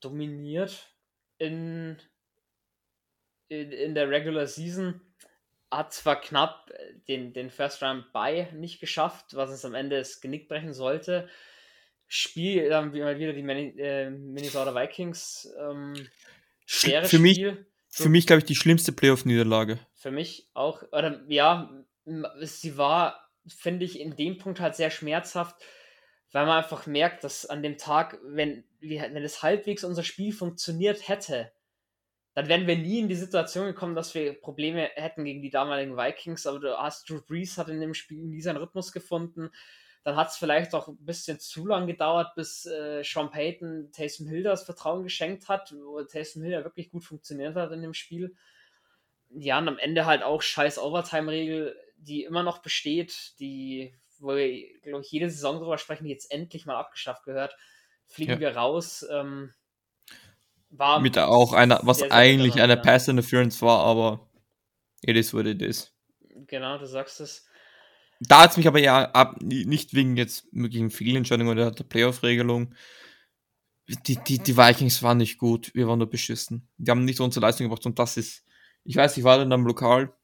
[0.00, 0.94] dominiert
[1.38, 1.98] in,
[3.48, 5.00] in, in der Regular Season
[5.70, 9.98] hat zwar knapp äh, den, den First Round Bye nicht geschafft, was es am Ende
[9.98, 11.28] das Genick brechen sollte.
[12.08, 15.48] Spiel dann wieder die äh, Minnesota Vikings.
[15.58, 15.94] Ähm,
[16.66, 17.69] schweres für mich, Spiel.
[17.90, 19.78] Für mich, glaube ich, die schlimmste Playoff-Niederlage.
[19.94, 20.82] Für mich auch.
[20.92, 21.70] Oder ja,
[22.40, 25.56] sie war, finde ich, in dem Punkt halt sehr schmerzhaft,
[26.32, 31.08] weil man einfach merkt, dass an dem Tag, wenn, wenn es halbwegs unser Spiel funktioniert
[31.08, 31.52] hätte,
[32.34, 35.96] dann wären wir nie in die Situation gekommen, dass wir Probleme hätten gegen die damaligen
[35.96, 36.46] Vikings.
[36.46, 39.50] Aber du hast Drew Brees hat in dem Spiel nie seinen Rhythmus gefunden.
[40.02, 44.26] Dann hat es vielleicht auch ein bisschen zu lang gedauert, bis äh, Sean Payton Taysom
[44.26, 47.94] Hill das Vertrauen geschenkt hat, wo Taysom Hill ja wirklich gut funktioniert hat in dem
[47.94, 48.34] Spiel.
[49.28, 54.80] Ja, und am Ende halt auch scheiß Overtime-Regel, die immer noch besteht, die, wo wir,
[54.82, 57.54] glaube ich, jede Saison drüber sprechen, die jetzt endlich mal abgeschafft gehört.
[58.06, 58.40] Fliegen ja.
[58.40, 59.06] wir raus.
[59.10, 59.54] Ähm,
[60.70, 62.80] war mit auch einer, was sehr, eigentlich eine ja.
[62.80, 64.28] Pass Interference war, aber
[65.02, 65.92] it is what it is.
[66.46, 67.46] Genau, du sagst es.
[68.20, 72.74] Da hat es mich aber ja ab, nicht wegen jetzt möglichen Fehlentscheidungen oder der Playoff-Regelung.
[74.06, 76.68] Die, die, die Vikings waren nicht gut, wir waren nur beschissen.
[76.76, 78.44] Die haben nicht unsere Leistung gebracht und das ist,
[78.84, 80.14] ich weiß, ich war dann am Lokal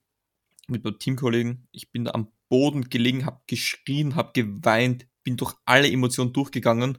[0.68, 5.90] mit meinem Teamkollegen, ich bin am Boden gelegen, habe geschrien, habe geweint, bin durch alle
[5.90, 6.98] Emotionen durchgegangen.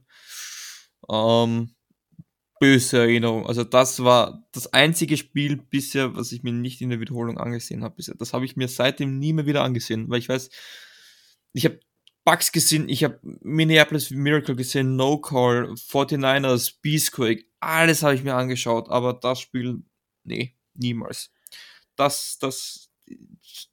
[1.09, 1.73] Ähm,
[2.59, 3.45] böse Erinnerung.
[3.45, 7.83] Also das war das einzige Spiel bisher, was ich mir nicht in der Wiederholung angesehen
[7.83, 8.01] habe.
[8.17, 10.49] Das habe ich mir seitdem nie mehr wieder angesehen, weil ich weiß,
[11.53, 11.79] ich habe
[12.25, 18.35] Bugs gesehen, ich habe Minneapolis Miracle gesehen, No Call, 49ers, Beastquake, alles habe ich mir
[18.35, 19.81] angeschaut, aber das Spiel,
[20.23, 21.31] nee, niemals.
[21.95, 22.89] Das, das,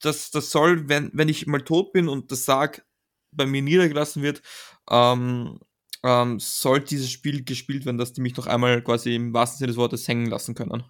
[0.01, 2.87] das, das soll, wenn, wenn ich mal tot bin und das Sarg
[3.33, 4.41] bei mir niedergelassen wird,
[4.89, 5.59] ähm,
[6.05, 9.69] ähm, soll dieses Spiel gespielt werden, dass die mich noch einmal quasi im wahrsten Sinne
[9.69, 10.85] des Wortes hängen lassen können.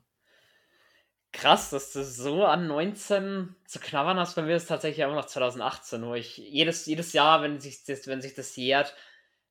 [1.35, 4.37] Krass, dass du so an 19 zu knabbern hast.
[4.37, 8.07] Bei mir ist tatsächlich immer noch 2018, wo ich jedes, jedes Jahr, wenn sich das,
[8.07, 8.95] wenn sich das jährt,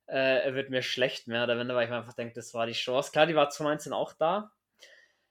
[0.06, 2.72] äh, wird mir schlecht mehr oder weniger, weil ich mir einfach denke, das war die
[2.72, 3.12] Chance.
[3.12, 4.50] Klar, die war 2019 auch da.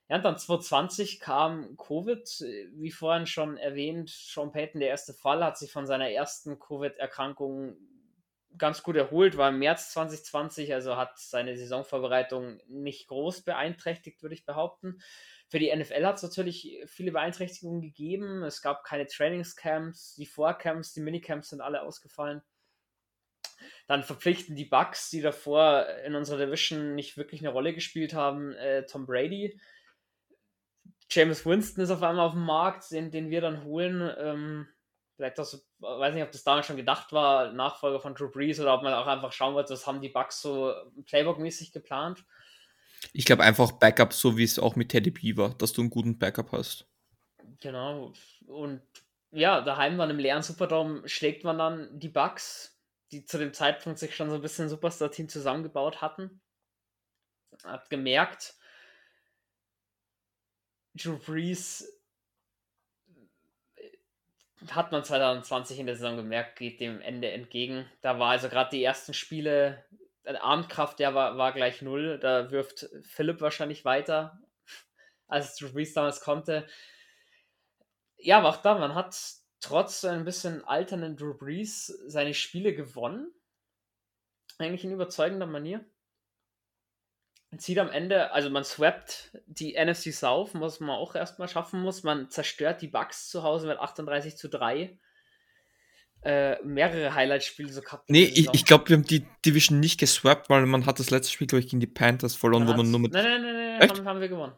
[0.09, 2.29] Ja, und dann 2020 kam Covid,
[2.75, 7.77] wie vorhin schon erwähnt, Sean Payton, der erste Fall, hat sich von seiner ersten Covid-Erkrankung
[8.57, 14.35] ganz gut erholt, war im März 2020, also hat seine Saisonvorbereitung nicht groß beeinträchtigt, würde
[14.35, 15.01] ich behaupten.
[15.53, 18.41] Für die NFL hat es natürlich viele Beeinträchtigungen gegeben.
[18.41, 22.41] Es gab keine Trainingscamps, die Vorcamps, die Minicamps sind alle ausgefallen.
[23.85, 28.53] Dann verpflichten die Bucks, die davor in unserer Division nicht wirklich eine Rolle gespielt haben,
[28.53, 29.61] äh, Tom Brady.
[31.11, 34.11] James Winston ist auf einmal auf dem Markt, den, den wir dann holen.
[34.17, 34.67] Ähm,
[35.15, 38.73] vielleicht auch weiß nicht, ob das damals schon gedacht war, Nachfolger von Drew Brees oder
[38.73, 40.73] ob man auch einfach schauen wollte, was haben die Bucks so
[41.05, 42.25] Playbook-mäßig geplant.
[43.11, 45.89] Ich glaube einfach Backup, so wie es auch mit Teddy B war, dass du einen
[45.89, 46.87] guten Backup hast.
[47.59, 48.13] Genau.
[48.47, 48.81] Und
[49.31, 52.79] ja, daheim dann im leeren Superdome schlägt man dann die Bucks,
[53.11, 56.41] die zu dem Zeitpunkt sich schon so ein bisschen Superstar-Team zusammengebaut hatten.
[57.63, 58.55] Hat gemerkt,
[60.95, 61.87] Drew Brees
[64.69, 67.85] hat man 2020 in der Saison gemerkt, geht dem Ende entgegen.
[68.01, 69.83] Da war also gerade die ersten Spiele,
[70.25, 72.19] Abendkraft, der war, war gleich null.
[72.19, 74.39] Da wirft Philipp wahrscheinlich weiter,
[75.27, 76.67] als Drew Brees damals konnte.
[78.17, 79.15] Ja, aber auch da, man hat
[79.59, 83.31] trotz ein bisschen alternden Drew Brees seine Spiele gewonnen.
[84.57, 85.83] Eigentlich in überzeugender Manier
[87.57, 92.03] zieht am Ende, also man swappt die NFC South, was man auch erstmal schaffen muss.
[92.03, 94.97] Man zerstört die Bugs zu Hause mit 38 zu 3.
[96.25, 98.09] Äh, mehrere Highlight-Spiele so gehabt.
[98.09, 101.33] Nee, ich, ich glaube, wir haben die Division nicht geswappt, weil man hat das letzte
[101.33, 103.11] Spiel, glaube ich, gegen die Panthers verloren, man wo man nur mit.
[103.11, 103.97] Nein, nein, nein, nein, Echt?
[103.97, 104.53] Haben, haben wir gewonnen.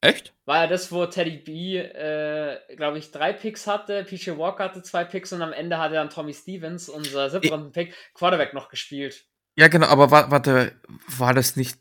[0.00, 0.34] Echt?
[0.44, 4.82] War ja das, wo Teddy B, äh, glaube ich, drei Picks hatte, PJ Walker hatte
[4.82, 9.24] zwei Picks und am Ende hatte dann Tommy Stevens, unser siebten Pick, Quarterback noch gespielt.
[9.56, 10.78] Ja, genau, aber warte,
[11.16, 11.78] war das nicht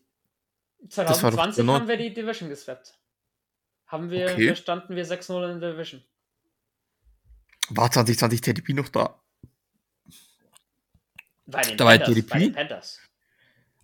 [0.89, 2.97] 2020 haben wir die Division geswappt.
[3.87, 4.55] Haben wir, okay.
[4.55, 6.03] standen wir 6-0 in der Division.
[7.69, 9.19] War 2020 TDP noch da?
[11.45, 12.29] Bei den, da Panthers, war TDP?
[12.29, 12.99] bei den Panthers.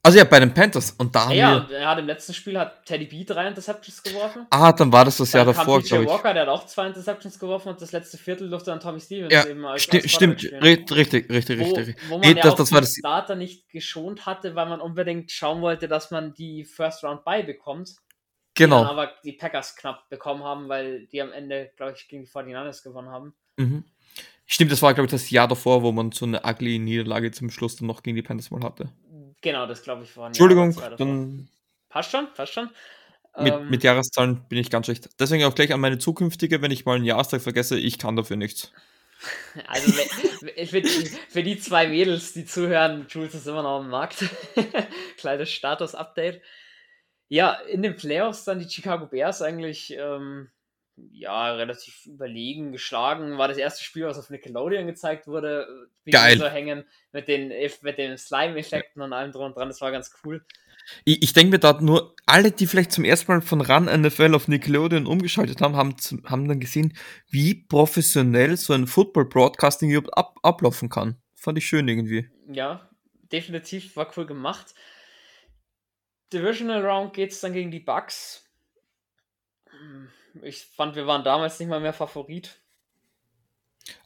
[0.02, 0.92] Also ja, bei den Panthers.
[0.92, 1.78] Und da ja, haben wir...
[1.78, 4.48] er hat im letzten Spiel hat Teddy B drei Interceptions geworfen.
[4.50, 6.10] Ah, dann war das das dann Jahr davor, glaube ich.
[6.10, 9.34] Walker, der hat auch zwei Interceptions geworfen und das letzte Viertel durfte dann Tommy Stevens
[9.34, 11.96] ja, eben als, sti Stimmt, richtig, richtig, richtig, wo, richtig.
[12.08, 14.80] Wo man nee, ja das, auch das war das Starter nicht geschont hatte, weil man
[14.80, 17.96] unbedingt schauen wollte, dass man die First Round bei bekommt.
[18.56, 18.84] Genau.
[18.84, 22.30] Die aber die Packers knapp bekommen haben, weil die am Ende, glaube ich, gegen die
[22.30, 23.36] 49ers gewonnen haben.
[23.60, 23.84] Mhm.
[24.46, 27.52] Stimmt, das war, glaube ich, das Jahr davor, wo man so eine ugly Niederlage zum
[27.52, 28.90] Schluss dann noch gegen die Panthers mal hatte.
[29.42, 30.28] Genau, das glaube ich war.
[30.28, 31.48] Entschuldigung, dann.
[31.90, 32.70] Passt schon, passt schon.
[33.38, 35.10] Mit, ähm, mit Jahreszahlen bin ich ganz schlecht.
[35.20, 38.38] Deswegen auch gleich an meine zukünftige, wenn ich mal einen Jahrestag vergesse, ich kann dafür
[38.38, 38.72] nichts.
[39.68, 44.24] Also für, die, für die zwei Mädels, die zuhören, Jules ist immer noch am Markt.
[45.18, 46.42] Kleines Status-Update.
[47.28, 50.50] Ja, in den Playoffs dann die Chicago Bears eigentlich ähm,
[51.12, 53.38] ja, relativ überlegen geschlagen.
[53.38, 55.88] War das erste Spiel, was auf Nickelodeon gezeigt wurde.
[56.04, 56.38] Wie Geil.
[56.38, 59.68] so hängen mit den, mit den Slime-Effekten und allem drum und dran.
[59.68, 60.46] Das war ganz cool.
[61.06, 64.34] Ich, ich denke mir da nur, alle, die vielleicht zum ersten Mal von Run NFL
[64.34, 65.96] auf Nickelodeon umgeschaltet haben, haben,
[66.26, 66.98] haben dann gesehen,
[67.30, 71.22] wie professionell so ein Football-Broadcasting überhaupt ab, ablaufen kann.
[71.36, 72.30] Fand ich schön irgendwie.
[72.48, 72.90] Ja,
[73.32, 74.74] definitiv war cool gemacht.
[76.34, 78.46] Divisional Round geht es dann gegen die Bucks.
[79.70, 80.10] Hm
[80.42, 82.60] ich fand, wir waren damals nicht mal mehr Favorit.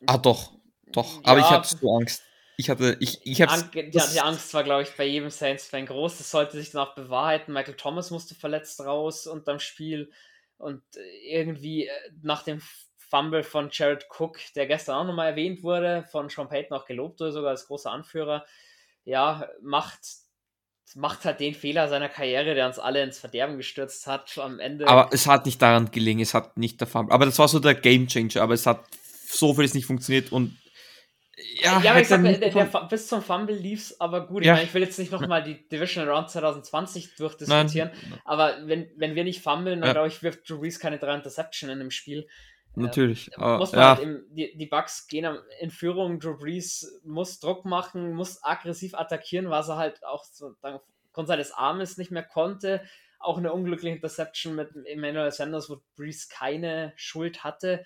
[0.05, 0.53] Ah, doch.
[0.87, 1.23] Doch.
[1.23, 2.23] Aber ja, ich hatte so Angst.
[2.55, 6.19] Ich hatte, ich, ich hab's, die, die Angst war, glaube ich, bei jedem Saints-Fan groß.
[6.19, 7.53] Das sollte sich danach bewahrheiten.
[7.53, 10.11] Michael Thomas musste verletzt raus unterm Spiel.
[10.57, 10.83] Und
[11.25, 12.61] irgendwie äh, nach dem
[13.13, 17.19] Fumble von Jared Cook, der gestern auch nochmal erwähnt wurde, von Sean Payton auch gelobt
[17.19, 18.45] wurde, sogar als großer Anführer,
[19.03, 19.99] ja, macht,
[20.95, 24.87] macht halt den Fehler seiner Karriere, der uns alle ins Verderben gestürzt hat am Ende.
[24.87, 27.13] Aber es hat nicht daran gelingen, es hat nicht der Fumble.
[27.13, 28.83] Aber das war so der Game Changer, aber es hat
[29.27, 30.55] so vieles nicht funktioniert und
[31.61, 34.45] ja, ja aber ich sag, der, der, bis zum Fumble lief es aber gut.
[34.45, 34.53] Ja.
[34.53, 38.21] Ich, meine, ich will jetzt nicht nochmal die Division Round 2020 durchdiskutieren, Nein.
[38.23, 39.93] aber wenn, wenn wir nicht fummeln, dann ja.
[39.93, 42.27] glaube ich, wirft Drew Brees keine drei Interception in dem Spiel.
[42.75, 43.31] Natürlich.
[43.37, 43.95] Äh, muss man ja.
[43.95, 48.95] halt im, die, die Bugs gehen in Führung, Drew Brees muss Druck machen, muss aggressiv
[48.95, 52.81] attackieren, was er halt auch so aufgrund seines Armes nicht mehr konnte.
[53.19, 57.85] Auch eine unglückliche Interception mit Emmanuel Sanders, wo Brees keine Schuld hatte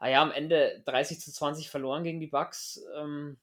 [0.00, 2.82] naja, ah am Ende 30 zu 20 verloren gegen die Bucks.
[2.96, 3.38] Ähm,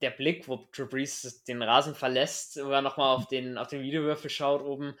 [0.00, 3.82] der Blick, wo Drew Brees den Rasen verlässt, wo er nochmal auf den, auf den
[3.82, 4.96] Videowürfel schaut oben,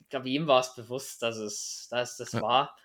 [0.00, 2.42] ich glaube, ihm war es bewusst, dass es, dass das ja.
[2.42, 2.76] war.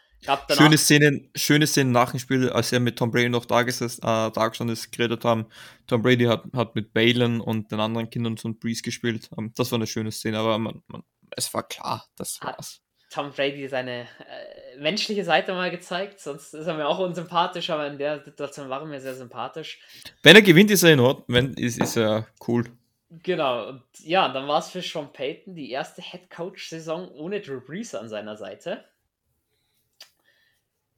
[0.49, 4.01] Schöne Szenen, schöne Szenen nach dem Spiel, als er mit Tom Brady noch da, gesessen,
[4.01, 5.45] äh, da gestanden ist, geredet haben.
[5.87, 9.29] Tom Brady hat, hat mit Balen und den anderen Kindern von Brees gespielt.
[9.37, 11.03] Ähm, das war eine schöne Szene, aber man, man,
[11.35, 12.81] es war klar, das war's.
[13.13, 17.85] Tom Brady seine äh, menschliche Seite mal gezeigt, sonst ist er mir auch unsympathisch, aber
[17.85, 19.79] in der Situation war er mir sehr sympathisch.
[20.23, 22.65] Wenn er gewinnt, ist er in Ordnung, wenn ist, ist er cool.
[23.21, 27.61] Genau, und ja, dann war es für Sean Payton die erste Head Coach-Saison ohne Drew
[27.61, 28.83] Brees an seiner Seite.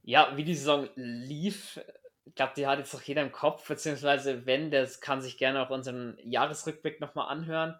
[0.06, 1.78] Ja, wie die Saison lief,
[2.24, 5.60] ich glaube, die hat jetzt noch jeder im Kopf, beziehungsweise wenn, das kann sich gerne
[5.62, 7.78] auch unseren Jahresrückblick nochmal anhören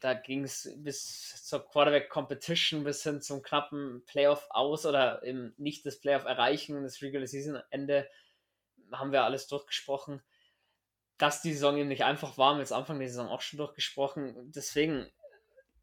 [0.00, 5.54] da ging es bis zur Quarterback Competition bis hin zum knappen Playoff aus oder eben
[5.56, 8.08] nicht das Playoff erreichen, das Regular Season Ende
[8.92, 10.22] haben wir alles durchgesprochen.
[11.18, 13.58] Dass die Saison eben nicht einfach war, haben wir jetzt Anfang der Saison auch schon
[13.58, 14.52] durchgesprochen.
[14.52, 15.10] Deswegen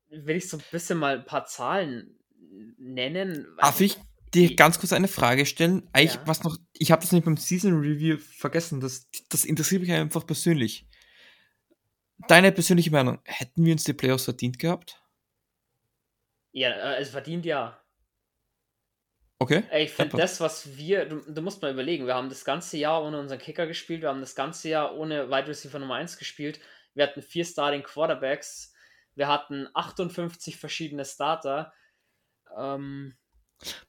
[0.08, 2.18] will ich so ein bisschen mal ein paar Zahlen
[2.78, 3.48] nennen.
[3.60, 3.98] Darf ich
[4.36, 5.88] dir ganz kurz eine Frage stellen?
[5.94, 6.28] Eigentlich, ja.
[6.28, 10.26] was noch, ich habe das nicht beim Season Review vergessen, das, das interessiert mich einfach
[10.26, 10.88] persönlich.
[12.28, 15.02] Deine persönliche Meinung, hätten wir uns die Playoffs verdient gehabt?
[16.52, 17.80] Ja, äh, es verdient ja.
[19.38, 19.64] Okay.
[19.74, 23.04] Ich finde das, was wir, du, du, musst mal überlegen, wir haben das ganze Jahr
[23.04, 26.62] ohne unseren Kicker gespielt, wir haben das ganze Jahr ohne Wide Receiver Nummer 1 gespielt,
[26.94, 28.74] wir hatten vier Starting Quarterbacks,
[29.16, 31.74] wir hatten 58 verschiedene Starter.
[32.58, 33.18] Ähm,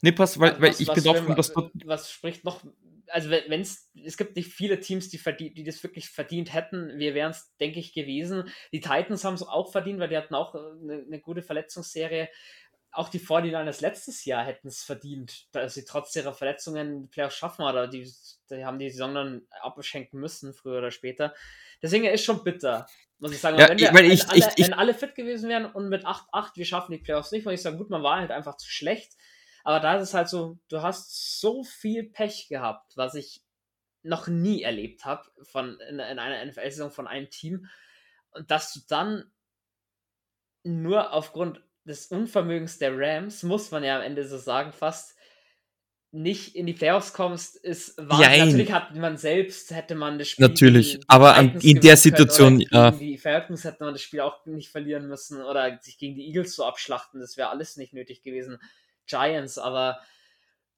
[0.01, 1.71] nee, pass, weil, weil was, ich was bin auch, dass du.
[1.85, 2.63] Was spricht noch
[3.09, 6.99] also wenn es, es gibt nicht viele Teams, die, verdient, die das wirklich verdient hätten.
[6.99, 8.51] Wir wären es, denke ich, gewesen.
[8.73, 12.29] Die Titans haben es auch verdient, weil die hatten auch eine, äh, eine gute Verletzungsserie.
[12.93, 17.37] Auch die 49ers letztes Jahr hätten es verdient, dass sie trotz ihrer Verletzungen die Playoffs
[17.37, 18.11] schaffen, oder die,
[18.51, 21.35] die haben die Saison dann abschenken müssen, früher oder später.
[21.83, 22.87] Deswegen ist schon bitter,
[23.19, 23.59] muss ich sagen.
[23.59, 26.07] Ja, wenn, wir, ich, ich, wenn, alle, ich, wenn alle fit gewesen wären und mit
[26.07, 28.71] 8-8, wir schaffen die Playoffs nicht, muss ich sagen, gut, man war halt einfach zu
[28.71, 29.13] schlecht.
[29.67, 33.43] Aber da ist es halt so, du hast so viel Pech gehabt, was ich
[34.05, 37.67] noch nie erlebt habe von in, in einer NFL-Saison von einem Team.
[38.31, 39.29] Und dass du dann
[40.63, 45.17] nur aufgrund des Unvermögens der Rams, muss man ja am Ende so sagen, fast
[46.13, 48.21] nicht in die Playoffs kommst, ist wahr.
[48.21, 50.47] Natürlich hat man selbst, hätte man das Spiel.
[50.47, 52.91] Natürlich, aber an, in der Situation, ja.
[52.91, 56.29] Gegen die Falcons hätte man das Spiel auch nicht verlieren müssen oder sich gegen die
[56.29, 57.21] Eagles so abschlachten.
[57.21, 58.59] Das wäre alles nicht nötig gewesen.
[59.07, 60.01] Giants, aber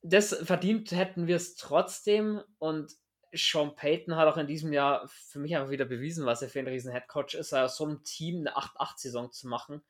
[0.03, 2.93] das verdient hätten wir es trotzdem und
[3.33, 6.61] Sean Payton hat auch in diesem Jahr für mich einfach wieder bewiesen, was er für
[6.61, 9.83] ein riesen Headcoach ist, aus so einem Team eine 8-8-Saison zu machen.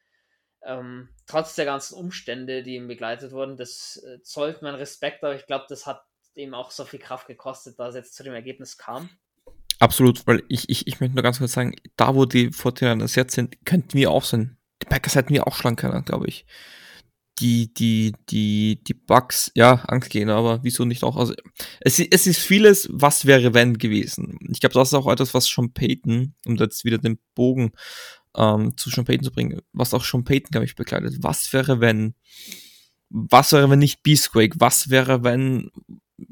[0.62, 5.36] Ähm, trotz der ganzen Umstände, die ihm begleitet wurden, das äh, zollt man Respekt, aber
[5.36, 8.34] ich glaube, das hat ihm auch so viel Kraft gekostet, dass er jetzt zu dem
[8.34, 9.08] Ergebnis kam.
[9.78, 13.34] Absolut, weil ich, ich, ich möchte nur ganz kurz sagen, da wo die Vorteile jetzt
[13.34, 14.56] sind, könnten wir auch sein.
[14.82, 16.44] Die Packers hätten wir auch schlagen können, glaube ich
[17.40, 21.16] die, die, die, die Bugs, ja, Angst gehen, aber wieso nicht auch?
[21.16, 21.34] Also,
[21.80, 24.38] es, es ist vieles, was wäre, wenn gewesen.
[24.50, 27.72] Ich glaube, das ist auch etwas, was Sean Payton, um jetzt wieder den Bogen
[28.36, 31.18] ähm, zu Sean Payton zu bringen, was auch Sean Payton, glaube ich, begleitet.
[31.20, 32.14] Was wäre, wenn,
[33.10, 34.56] was wäre, wenn nicht Beastquake?
[34.58, 35.70] Was wäre, wenn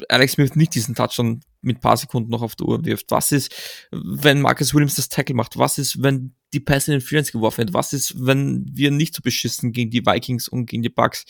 [0.09, 3.11] Alex Smith nicht diesen Touchdown mit paar Sekunden noch auf der Uhr wirft?
[3.11, 3.55] Was ist,
[3.91, 5.57] wenn Marcus Williams das Tackle macht?
[5.57, 7.75] Was ist, wenn die in Interference geworfen wird?
[7.75, 11.25] Was ist, wenn wir nicht so beschissen gegen die Vikings und gegen die Bucks?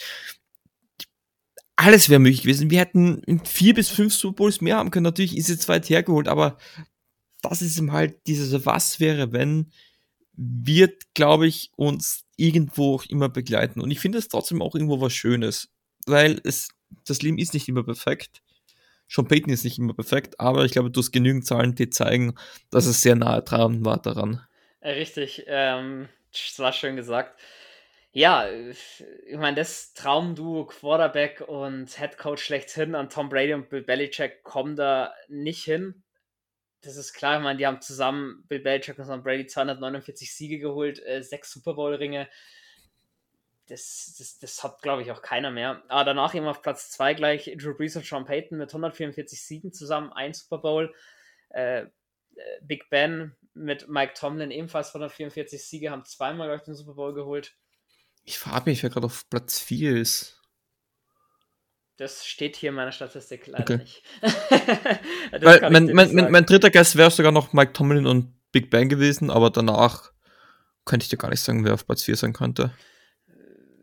[1.77, 2.71] Alles wäre möglich gewesen.
[2.71, 5.05] Wir hätten vier bis fünf Super Bowls mehr haben können.
[5.05, 6.57] Natürlich ist jetzt weit hergeholt, aber
[7.43, 9.71] das ist eben halt dieses Was wäre, wenn
[10.37, 13.81] wird, glaube ich, uns irgendwo auch immer begleiten.
[13.81, 15.71] Und ich finde es trotzdem auch irgendwo was Schönes,
[16.07, 16.69] weil es,
[17.07, 18.43] das Leben ist nicht immer perfekt.
[19.09, 22.35] Sean Payton ist nicht immer perfekt, aber ich glaube, du hast genügend Zahlen, die zeigen,
[22.71, 24.41] dass es sehr nahe dran war daran.
[24.87, 27.41] Richtig, ähm, das war schön gesagt.
[28.13, 33.83] Ja, ich meine, das Traumduo Quarterback und Head Coach schlechthin an Tom Brady und Bill
[33.83, 36.05] Belichick kommen da nicht hin.
[36.83, 40.61] Das ist klar, ich meine, die haben zusammen Bill Belichick und Tom Brady 249 Siege
[40.61, 42.29] geholt, äh, sechs Super Bowl-Ringe.
[43.67, 45.83] Das, das, das hat, glaube ich, auch keiner mehr.
[45.89, 49.73] Aber danach eben auf Platz 2 gleich Drew Brees und Sean Payton mit 144 Siegen
[49.73, 50.95] zusammen, ein Super Bowl.
[51.51, 51.89] Äh, äh,
[52.63, 57.15] Big Ben mit Mike Tomlin ebenfalls 144 Siege, haben zweimal, glaube ich, den Super Bowl
[57.15, 57.55] geholt.
[58.25, 60.43] Ich frage mich, wer gerade auf Platz 4 ist.
[61.97, 63.79] Das steht hier in meiner Statistik leider Okay.
[63.79, 64.03] nicht.
[65.41, 68.89] Weil mein, mein, nicht mein, dritter Guest wäre sogar noch Mike Tomlin und Big Bang
[68.89, 70.13] gewesen, aber danach
[70.85, 72.73] könnte ich dir gar nicht sagen, wer auf Platz 4 sein könnte.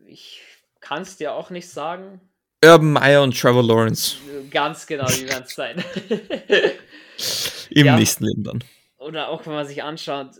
[0.05, 0.41] Ich
[0.79, 2.21] kann es dir auch nicht sagen.
[2.63, 4.17] Urban Meyer und Trevor Lawrence
[4.51, 5.83] Ganz genau, wie werden es sein.
[7.71, 7.95] im Ja.
[7.97, 8.63] nächsten Leben dann.
[9.03, 10.35] Oder auch wenn man sich anschaut,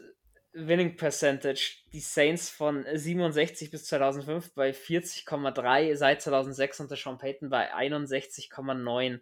[0.53, 7.49] Winning Percentage, die Saints von 67 bis 2005 bei 40,3, seit 2006 unter Sean Payton
[7.49, 9.20] bei 61,9.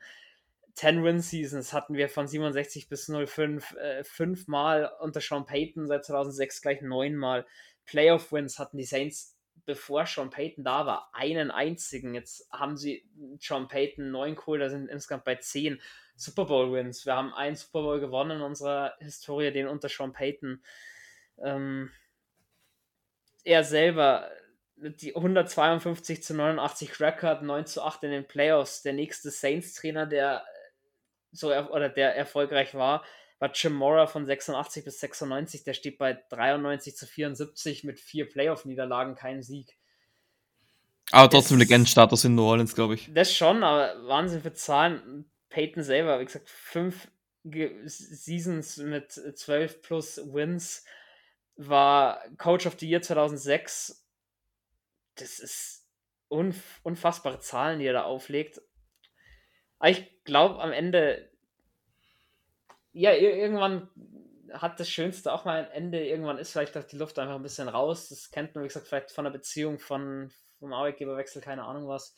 [0.73, 6.05] 10 Win Seasons hatten wir von 67 bis 05 äh, fünfmal unter Sean Payton, seit
[6.05, 7.45] 2006 gleich neunmal.
[7.85, 12.13] Playoff Wins hatten die Saints, bevor Sean Payton da war, einen einzigen.
[12.13, 13.05] Jetzt haben sie
[13.39, 15.81] Sean Payton neun geholt, da sind insgesamt bei 10
[16.21, 17.05] Super Bowl Wins.
[17.05, 20.63] Wir haben einen Super Bowl gewonnen in unserer Historie, den unter Sean Payton.
[21.43, 21.91] Ähm,
[23.43, 24.29] er selber
[24.75, 28.83] die 152 zu 89 Record, 9 zu 8 in den Playoffs.
[28.83, 30.43] Der nächste Saints-Trainer, der
[31.31, 33.03] so er oder der erfolgreich war,
[33.39, 35.63] war Jim Mora von 86 bis 96.
[35.63, 39.75] Der steht bei 93 zu 74 mit vier Playoff-Niederlagen, kein Sieg.
[41.11, 43.11] Aber trotzdem Legendenstatus in New Orleans, glaube ich.
[43.13, 45.30] Das schon, aber Wahnsinn für Zahlen.
[45.51, 47.09] Peyton selber, wie gesagt, fünf
[47.45, 50.85] Ge Seasons mit 12 plus Wins,
[51.55, 54.07] war Coach of the Year 2006.
[55.15, 55.87] Das ist
[56.29, 58.61] unf unfassbare Zahlen, die er da auflegt.
[59.79, 61.29] Aber ich glaube am Ende,
[62.93, 63.89] ja, ir- irgendwann
[64.53, 66.05] hat das Schönste auch mal ein Ende.
[66.05, 68.09] Irgendwann ist vielleicht auch die Luft einfach ein bisschen raus.
[68.09, 72.15] Das kennt man, wie gesagt, vielleicht von der Beziehung, von, vom Arbeitgeberwechsel, keine Ahnung was.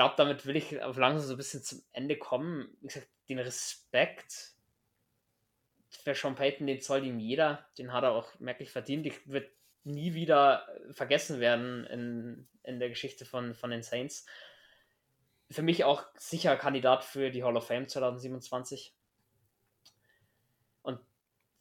[0.00, 2.74] Glaube, damit will ich auf langsam so ein bisschen zum Ende kommen.
[2.80, 4.54] Wie gesagt, den Respekt
[5.90, 7.68] für Sean Payton, den zollt ihm jeder.
[7.76, 9.04] Den hat er auch merklich verdient.
[9.04, 9.52] Ich wird
[9.84, 14.24] nie wieder vergessen werden in, in der Geschichte von, von den Saints.
[15.50, 18.94] Für mich auch sicher Kandidat für die Hall of Fame 2027.
[20.80, 20.98] Und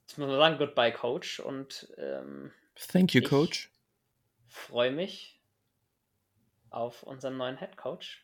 [0.07, 1.41] jetzt muss man sagen, goodbye, Coach.
[1.41, 2.53] Und ähm,
[2.89, 3.69] Thank you, Ich- Coach.
[4.47, 5.41] freue mich
[6.69, 8.23] auf unseren neuen Head Coach.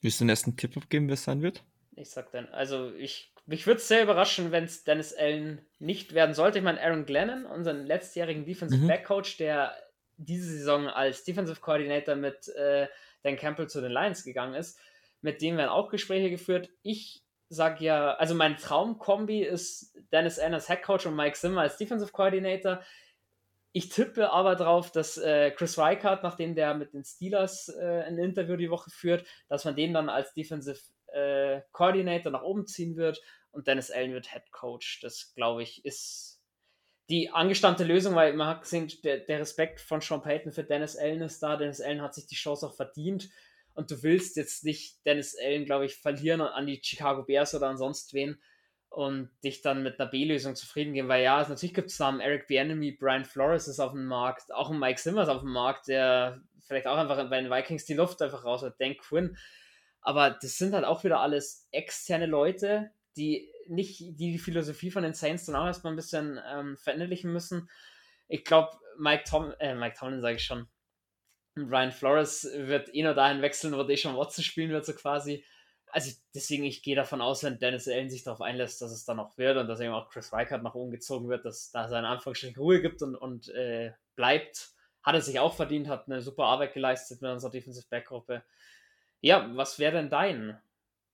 [0.00, 1.62] Willst du den ersten Tipp abgeben, wer es sein wird?
[1.96, 6.12] Ich sag dann, also ich, mich würde es sehr überraschen, wenn es Dennis Allen nicht
[6.14, 6.58] werden sollte.
[6.58, 8.88] Ich meine, Aaron Glennon, unseren letztjährigen Defensive Mhm.
[8.88, 9.74] Back Coach, der
[10.18, 12.86] diese Saison als Defensive Coordinator mit äh,
[13.22, 14.78] Dan Campbell zu den Lions gegangen ist,
[15.22, 16.70] mit dem werden auch Gespräche geführt.
[16.82, 21.62] Ich sag ja, also mein Traumkombi ist Dennis Allen als Head Coach und Mike Zimmer
[21.62, 22.82] als Defensive Coordinator.
[23.76, 28.16] Ich tippe aber drauf, dass äh, Chris Reichardt, nachdem der mit den Steelers äh, ein
[28.16, 32.96] Interview die Woche führt, dass man den dann als Defensive äh, Coordinator nach oben ziehen
[32.96, 33.20] wird
[33.50, 35.00] und Dennis Allen wird Head Coach.
[35.02, 36.40] Das, glaube ich, ist
[37.10, 40.96] die angestammte Lösung, weil man hat gesehen, der, der Respekt von Sean Payton für Dennis
[40.96, 41.58] Allen ist da.
[41.58, 43.28] Dennis Allen hat sich die Chance auch verdient
[43.74, 47.68] und du willst jetzt nicht Dennis Allen, glaube ich, verlieren an die Chicago Bears oder
[47.68, 48.40] an sonst wen
[48.96, 52.46] und dich dann mit einer B-Lösung zufrieden geben, weil ja, natürlich gibt es Namen, Eric
[52.46, 56.40] Bieniemy, Brian Flores ist auf dem Markt, auch ein Mike Simmers auf dem Markt, der
[56.60, 59.36] vielleicht auch einfach bei den Vikings die Luft einfach raus hat, Dan Quinn,
[60.00, 65.02] aber das sind halt auch wieder alles externe Leute, die nicht die, die Philosophie von
[65.02, 67.68] den Saints dann auch erstmal ein bisschen ähm, verinnerlichen müssen.
[68.28, 70.68] Ich glaube, Mike Tom, äh, Mike Tomlin sage ich schon,
[71.54, 75.44] Brian Flores wird eh nur dahin wechseln, wo Deshaun Watson spielen wird, so quasi.
[75.92, 79.20] Also deswegen, ich gehe davon aus, wenn Dennis Allen sich darauf einlässt, dass es dann
[79.20, 82.08] auch wird und dass eben auch Chris Reichardt nach oben gezogen wird, dass da seine
[82.08, 84.70] Anführungsstrichen Ruhe gibt und, und äh, bleibt.
[85.02, 88.42] Hat er sich auch verdient, hat eine super Arbeit geleistet mit unserer Defensive Back-Gruppe.
[89.20, 90.60] Ja, was wäre denn dein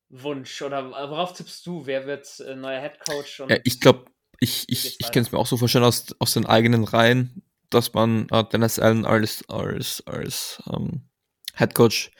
[0.08, 1.86] Wunsch oder worauf tippst du?
[1.86, 3.40] Wer wird äh, neuer Head Coach?
[3.48, 4.06] Ja, ich glaube,
[4.40, 7.92] ich, ich, ich kann es mir auch so vorstellen aus, aus den eigenen Reihen, dass
[7.94, 11.08] man äh, Dennis Allen als, als, als ähm,
[11.54, 12.10] Head Coach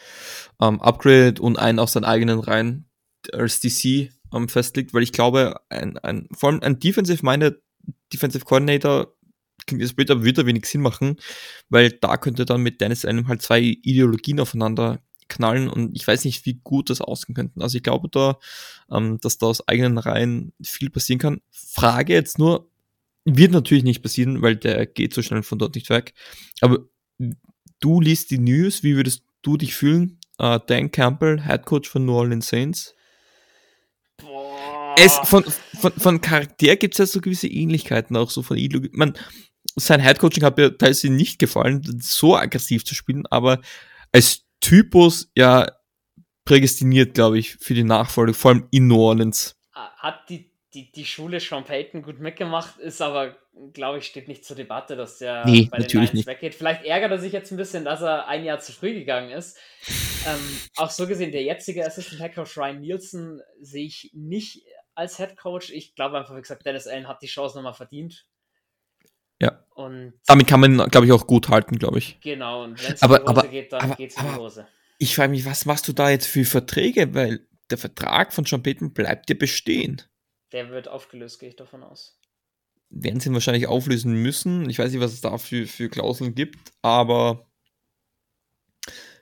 [0.61, 2.87] ähm, upgradet und einen aus seinen eigenen Reihen
[3.33, 7.63] als DC ähm, festlegt, weil ich glaube, ein, ein, vor allem ein Defensive-minded
[8.13, 9.15] Defensive Coordinator
[9.79, 11.17] es wird wieder wenig Sinn machen,
[11.69, 16.25] weil da könnte dann mit Dennis Allen halt zwei Ideologien aufeinander knallen und ich weiß
[16.25, 17.63] nicht, wie gut das ausgehen könnten.
[17.63, 18.39] Also ich glaube da,
[18.91, 21.41] ähm, dass da aus eigenen Reihen viel passieren kann.
[21.51, 22.69] Frage jetzt nur,
[23.25, 26.13] wird natürlich nicht passieren, weil der geht so schnell von dort nicht weg.
[26.61, 26.81] Aber
[27.83, 30.19] du liest die News, wie würdest du dich fühlen?
[30.41, 32.95] Uh, Dan Campbell, Head Coach von New Orleans Saints.
[34.17, 34.95] Boah.
[34.99, 38.91] Es, von, von, von Charakter gibt es ja so gewisse Ähnlichkeiten, auch so von Ideologie.
[38.93, 39.17] Man,
[39.77, 43.61] sein Headcoaching hat mir teilweise nicht gefallen, so aggressiv zu spielen, aber
[44.13, 45.67] als Typus ja
[46.45, 49.57] prädestiniert, glaube ich, für die Nachfolge, vor allem in New Orleans.
[49.73, 53.37] Hat die, die, die Schule Sean Payton gut mitgemacht, ist aber,
[53.73, 56.27] glaube ich, steht nicht zur Debatte, dass der nee, bei natürlich den nicht.
[56.27, 56.55] weggeht.
[56.55, 59.59] Vielleicht ärgert er sich jetzt ein bisschen, dass er ein Jahr zu früh gegangen ist.
[60.27, 60.41] ähm,
[60.77, 65.37] auch so gesehen, der jetzige Assistant Head Coach Ryan Nielsen sehe ich nicht als Head
[65.37, 65.71] Coach.
[65.71, 68.27] Ich glaube einfach, wie gesagt, Dennis Allen hat die Chance nochmal verdient.
[69.41, 69.65] Ja.
[69.75, 72.21] Und Damit kann man, glaube ich, auch gut halten, glaube ich.
[72.21, 74.69] Genau, und wenn es in die Hose aber, geht, dann geht es in die Hose.
[74.99, 77.13] Ich frage mich, was machst du da jetzt für Verträge?
[77.13, 80.01] Weil der Vertrag von Sean Payton bleibt ja bestehen.
[80.53, 82.21] Der wird aufgelöst, gehe ich davon aus.
[82.95, 84.69] Werden sie ihn wahrscheinlich auflösen müssen.
[84.69, 87.47] Ich weiß nicht, was es da für, für Klauseln gibt, aber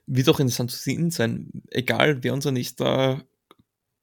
[0.06, 1.50] wird auch interessant zu sehen sein.
[1.70, 3.24] Egal, wer unser nächster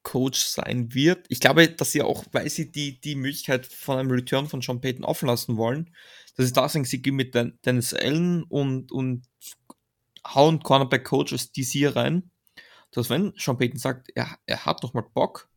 [0.08, 1.26] Coach sein wird.
[1.28, 4.80] Ich glaube, dass sie auch, weil sie die, die Möglichkeit von einem Return von Sean
[4.80, 5.94] Payton offen lassen wollen,
[6.38, 9.28] dass sie da sagen, sie gehen mit Dennis Allen und, und
[10.26, 12.32] hauen Cornerback Coach als DC rein.
[12.92, 15.50] Dass wenn Sean Payton sagt, er, er hat noch mal Bock,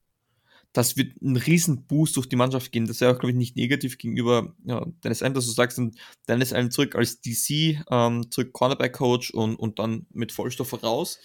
[0.73, 2.87] das wird ein riesen Boost durch die Mannschaft gehen.
[2.87, 5.81] Das ja auch, glaube ich, nicht negativ gegenüber ja, Dennis Allen, dass du sagst,
[6.29, 11.19] Dennis Allen zurück als DC, ähm, zurück Cornerback Coach und, und dann mit Vollstoff raus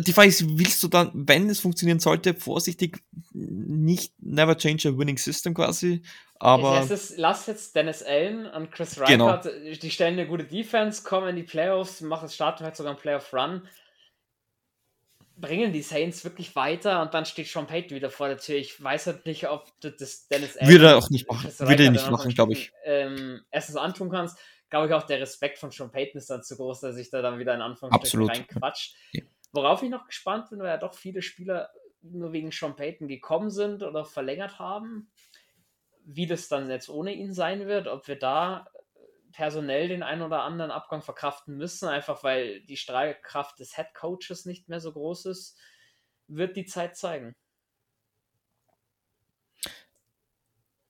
[0.00, 3.02] die Frage ist, willst du dann, wenn es funktionieren sollte, vorsichtig
[3.32, 6.02] nicht never change a winning system quasi,
[6.38, 6.82] aber...
[6.82, 9.74] Ist, lass jetzt Dennis Allen und Chris Reichardt, genau.
[9.74, 13.62] die stellen eine gute Defense, kommen in die Playoffs, machen starten vielleicht sogar einen Playoff-Run,
[15.36, 18.56] bringen die Saints wirklich weiter und dann steht Sean Payton wieder vor der Tür.
[18.56, 20.70] Ich weiß halt nicht, ob du das Dennis Allen...
[20.70, 22.72] Würde er auch nicht machen, würde er nicht machen, glaube ich.
[22.84, 24.38] Ähm, erstens antun kannst,
[24.70, 27.22] glaube ich auch, der Respekt von Sean Payton ist dann zu groß, dass sich da
[27.22, 28.96] dann wieder in Anführungsstrichen reinquatscht.
[29.12, 29.22] Ja.
[29.52, 31.70] Worauf ich noch gespannt bin, weil ja doch viele Spieler
[32.00, 35.10] nur wegen Sean Payton gekommen sind oder verlängert haben,
[36.04, 38.68] wie das dann jetzt ohne ihn sein wird, ob wir da
[39.36, 44.46] personell den einen oder anderen Abgang verkraften müssen, einfach weil die Strahlkraft des Head Coaches
[44.46, 45.58] nicht mehr so groß ist,
[46.26, 47.36] wird die Zeit zeigen.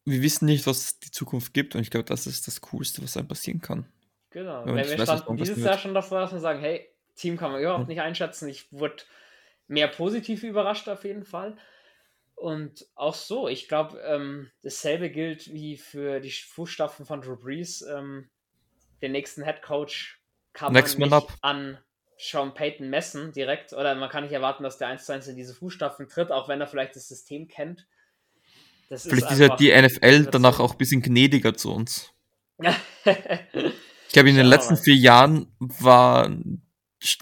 [0.04, 3.16] Wir wissen nicht, was die Zukunft gibt und ich glaube, das ist das Coolste, was
[3.16, 3.92] einem passieren kann.
[4.30, 4.64] Genau.
[4.64, 7.80] Wenn wir standen dieses Jahr schon davor, dass wir sagen, hey, Team kann man überhaupt
[7.80, 7.88] hm.
[7.88, 8.48] nicht einschätzen.
[8.48, 9.02] Ich wurde
[9.66, 11.56] mehr positiv überrascht auf jeden Fall.
[12.36, 17.82] Und auch so, ich glaube, ähm, dasselbe gilt wie für die Fußstapfen von Drew Brees.
[17.82, 18.28] Ähm,
[19.02, 20.20] den nächsten Head Coach
[20.52, 21.78] kann Next man nicht an
[22.18, 23.72] Sean Payton messen direkt.
[23.72, 26.48] Oder man kann nicht erwarten, dass der 1 zu 1 in diese Fußstapfen tritt, auch
[26.48, 27.86] wenn er vielleicht das System kennt.
[28.88, 32.12] Das vielleicht ist, ja die NFL danach auch ein bisschen gnädiger zu uns.
[32.58, 36.30] ich glaube, in den letzten vier Jahren war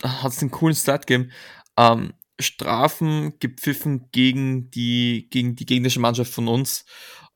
[0.02, 1.32] hat es einen coolen Start gegeben.
[1.76, 6.84] Ähm, Strafen gepfiffen gegen die, gegen die gegnerische Mannschaft von uns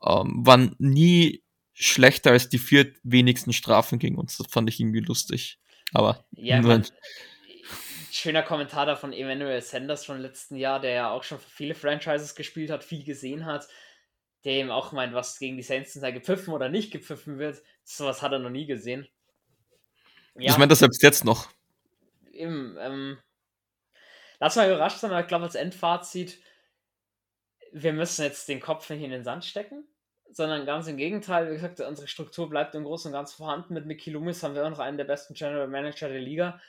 [0.05, 1.43] ähm, waren nie
[1.79, 4.37] schlechter als die vier wenigsten Strafen gegen uns.
[4.37, 5.59] Das fand ich irgendwie lustig.
[5.93, 6.87] Aber ja, man,
[8.11, 11.75] schöner Kommentar da von Emmanuel Sanders von letzten Jahr, der ja auch schon für viele
[11.75, 13.69] Franchises gespielt hat, viel gesehen hat,
[14.45, 17.63] der eben auch meint, was gegen die Saints sei gepfiffen oder nicht gepfiffen wird.
[17.85, 19.09] Sowas hat er noch nie gesehen.
[20.35, 20.53] Ja.
[20.53, 21.49] Ich meine das selbst jetzt noch
[22.39, 23.19] eben, ähm,
[24.41, 26.41] lass mal überrascht sein, aber ich glaube, als Endfazit,
[27.73, 29.87] wir müssen jetzt den Kopf nicht in den Sand stecken,
[30.31, 33.75] sondern ganz im Gegenteil, wie gesagt, unsere Struktur bleibt im Großen und Ganzen vorhanden.
[33.75, 36.61] Mit Mickey Loomis haben wir auch noch einen der besten General Manager der Liga.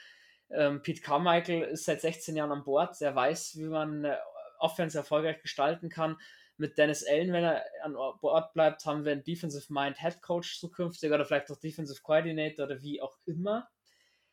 [0.49, 4.17] Ähm, Pete Carmichael ist seit 16 Jahren an Bord, der weiß, wie man äh,
[4.59, 6.17] Offense erfolgreich gestalten kann.
[6.57, 10.59] Mit Dennis Allen, wenn er an Bord bleibt, haben wir einen Defensive Mind Head Coach
[10.59, 13.69] zukünftig oder vielleicht auch Defensive Coordinator oder wie auch immer.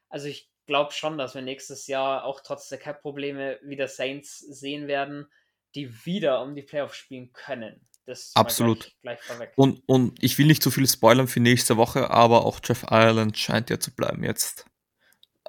[0.09, 4.89] Also ich glaube schon, dass wir nächstes Jahr auch trotz der Cap-Probleme wieder Saints sehen
[4.89, 5.31] werden,
[5.77, 7.87] die wieder um die Playoffs spielen können.
[8.07, 8.93] Das Absolut.
[9.03, 12.61] Gleich, gleich und, und ich will nicht zu viel spoilern für nächste Woche, aber auch
[12.65, 14.65] Jeff Ireland scheint ja zu bleiben jetzt.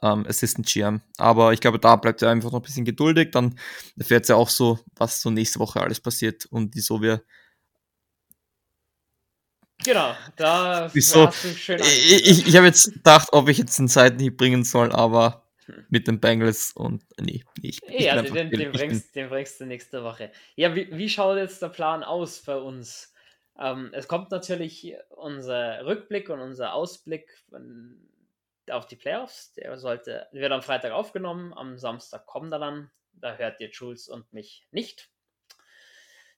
[0.02, 1.02] Ähm, Assistant GM.
[1.18, 3.32] Aber ich glaube, da bleibt er einfach noch ein bisschen geduldig.
[3.32, 3.60] Dann
[3.98, 7.24] erfährt es ja auch so, was so nächste Woche alles passiert und wieso wir
[9.84, 13.78] Genau, da so, hast du schön Ich, ich, ich habe jetzt gedacht, ob ich jetzt
[13.80, 15.47] einen Seitenhieb bringen soll, aber.
[15.90, 19.66] Mit den Bengals und nee, ich, ich Ja, den, den, den, bringst, den bringst du
[19.66, 20.32] nächste Woche.
[20.56, 23.14] Ja, wie, wie schaut jetzt der Plan aus für uns?
[23.60, 27.44] Ähm, es kommt natürlich unser Rückblick und unser Ausblick
[28.70, 29.54] auf die Playoffs.
[29.54, 32.92] Der sollte, wird am Freitag aufgenommen, am Samstag kommt er dann.
[33.14, 35.10] Da hört ihr Jules und mich nicht.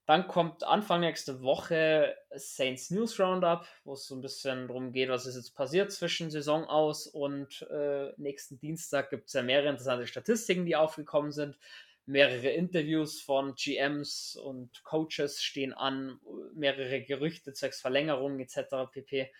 [0.09, 5.09] Dann kommt Anfang nächste Woche Saints News Roundup, wo es so ein bisschen darum geht,
[5.09, 9.69] was ist jetzt passiert zwischen Saison aus und äh, nächsten Dienstag gibt es ja mehrere
[9.69, 11.59] interessante Statistiken, die aufgekommen sind.
[12.07, 16.19] Mehrere Interviews von GMs und Coaches stehen an,
[16.55, 18.91] mehrere Gerüchte zwecks Verlängerungen etc.
[18.91, 19.31] pp.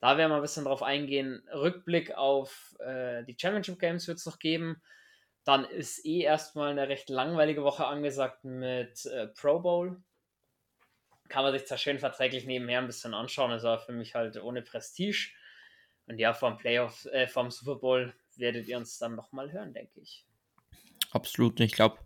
[0.00, 1.46] Da werden wir ein bisschen drauf eingehen.
[1.52, 4.80] Rückblick auf äh, die Championship Games wird es noch geben.
[5.44, 10.02] Dann ist eh erstmal eine recht langweilige Woche angesagt mit äh, Pro Bowl
[11.28, 14.40] kann man sich zwar schön verträglich nebenher ein bisschen anschauen, ist aber für mich halt
[14.42, 15.30] ohne Prestige.
[16.06, 20.00] Und ja, vom Playoff, äh, vom Super Bowl werdet ihr uns dann nochmal hören, denke
[20.00, 20.26] ich.
[21.12, 21.60] Absolut.
[21.60, 21.98] Und ich glaube,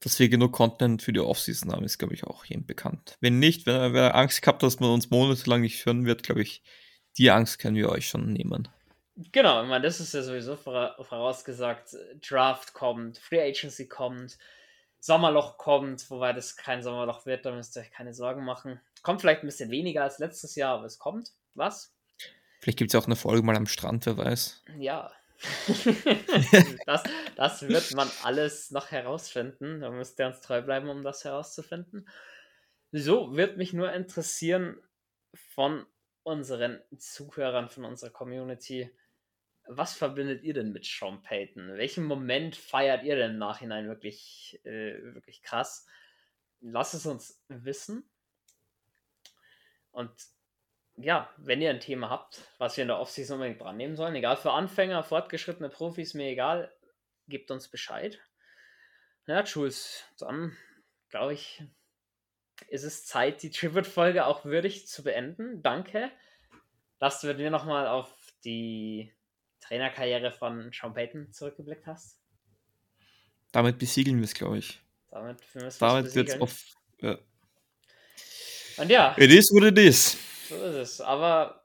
[0.00, 3.16] dass wir genug Content für die Offseason haben, ist, glaube ich, auch jedem bekannt.
[3.20, 6.62] Wenn nicht, wenn wer Angst gehabt, dass man uns monatelang nicht hören wird, glaube ich,
[7.18, 8.68] die Angst können wir euch schon nehmen.
[9.32, 11.96] Genau, ich meine, das ist ja sowieso vorausgesagt.
[12.20, 14.38] Draft kommt, Free Agency kommt,
[15.04, 18.80] Sommerloch kommt, wobei das kein Sommerloch wird, da müsst ihr euch keine Sorgen machen.
[19.02, 21.32] Kommt vielleicht ein bisschen weniger als letztes Jahr, aber es kommt.
[21.52, 21.94] Was?
[22.60, 24.64] Vielleicht gibt es auch eine Folge mal am Strand, wer weiß.
[24.78, 25.12] Ja.
[26.86, 27.02] das,
[27.36, 29.80] das wird man alles noch herausfinden.
[29.80, 32.08] Da müsst ihr uns treu bleiben, um das herauszufinden.
[32.90, 34.78] So wird mich nur interessieren
[35.54, 35.84] von
[36.22, 38.90] unseren Zuhörern, von unserer Community
[39.66, 41.76] was verbindet ihr denn mit Sean Payton?
[41.76, 45.86] Welchen Moment feiert ihr denn im Nachhinein wirklich, äh, wirklich krass?
[46.60, 48.08] Lasst es uns wissen.
[49.90, 50.10] Und
[50.96, 54.14] ja, wenn ihr ein Thema habt, was wir in der Offseason unbedingt dran nehmen sollen,
[54.14, 56.72] egal für Anfänger, fortgeschrittene Profis, mir egal,
[57.26, 58.20] gebt uns Bescheid.
[59.26, 60.56] Ja, Jules, dann
[61.08, 61.62] glaube ich,
[62.68, 65.62] ist es Zeit, die Tribute-Folge auch würdig zu beenden.
[65.62, 66.10] Danke,
[66.98, 68.12] dass du mit mir nochmal auf
[68.44, 69.12] die
[69.66, 72.18] Trainerkarriere von Sean Payton zurückgeblickt hast?
[73.52, 74.80] Damit besiegeln wir es, glaube ich.
[75.10, 75.38] Damit,
[75.78, 76.58] Damit wird es auf.
[77.00, 77.18] Ja.
[78.76, 79.14] Und ja.
[79.16, 80.18] It is what it is.
[80.48, 81.00] So ist es.
[81.00, 81.64] Aber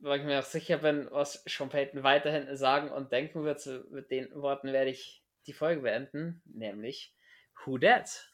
[0.00, 4.10] weil ich mir auch sicher bin, was Sean Payton weiterhin sagen und denken wird, mit
[4.10, 7.14] den Worten werde ich die Folge beenden, nämlich
[7.64, 8.32] Who Dat?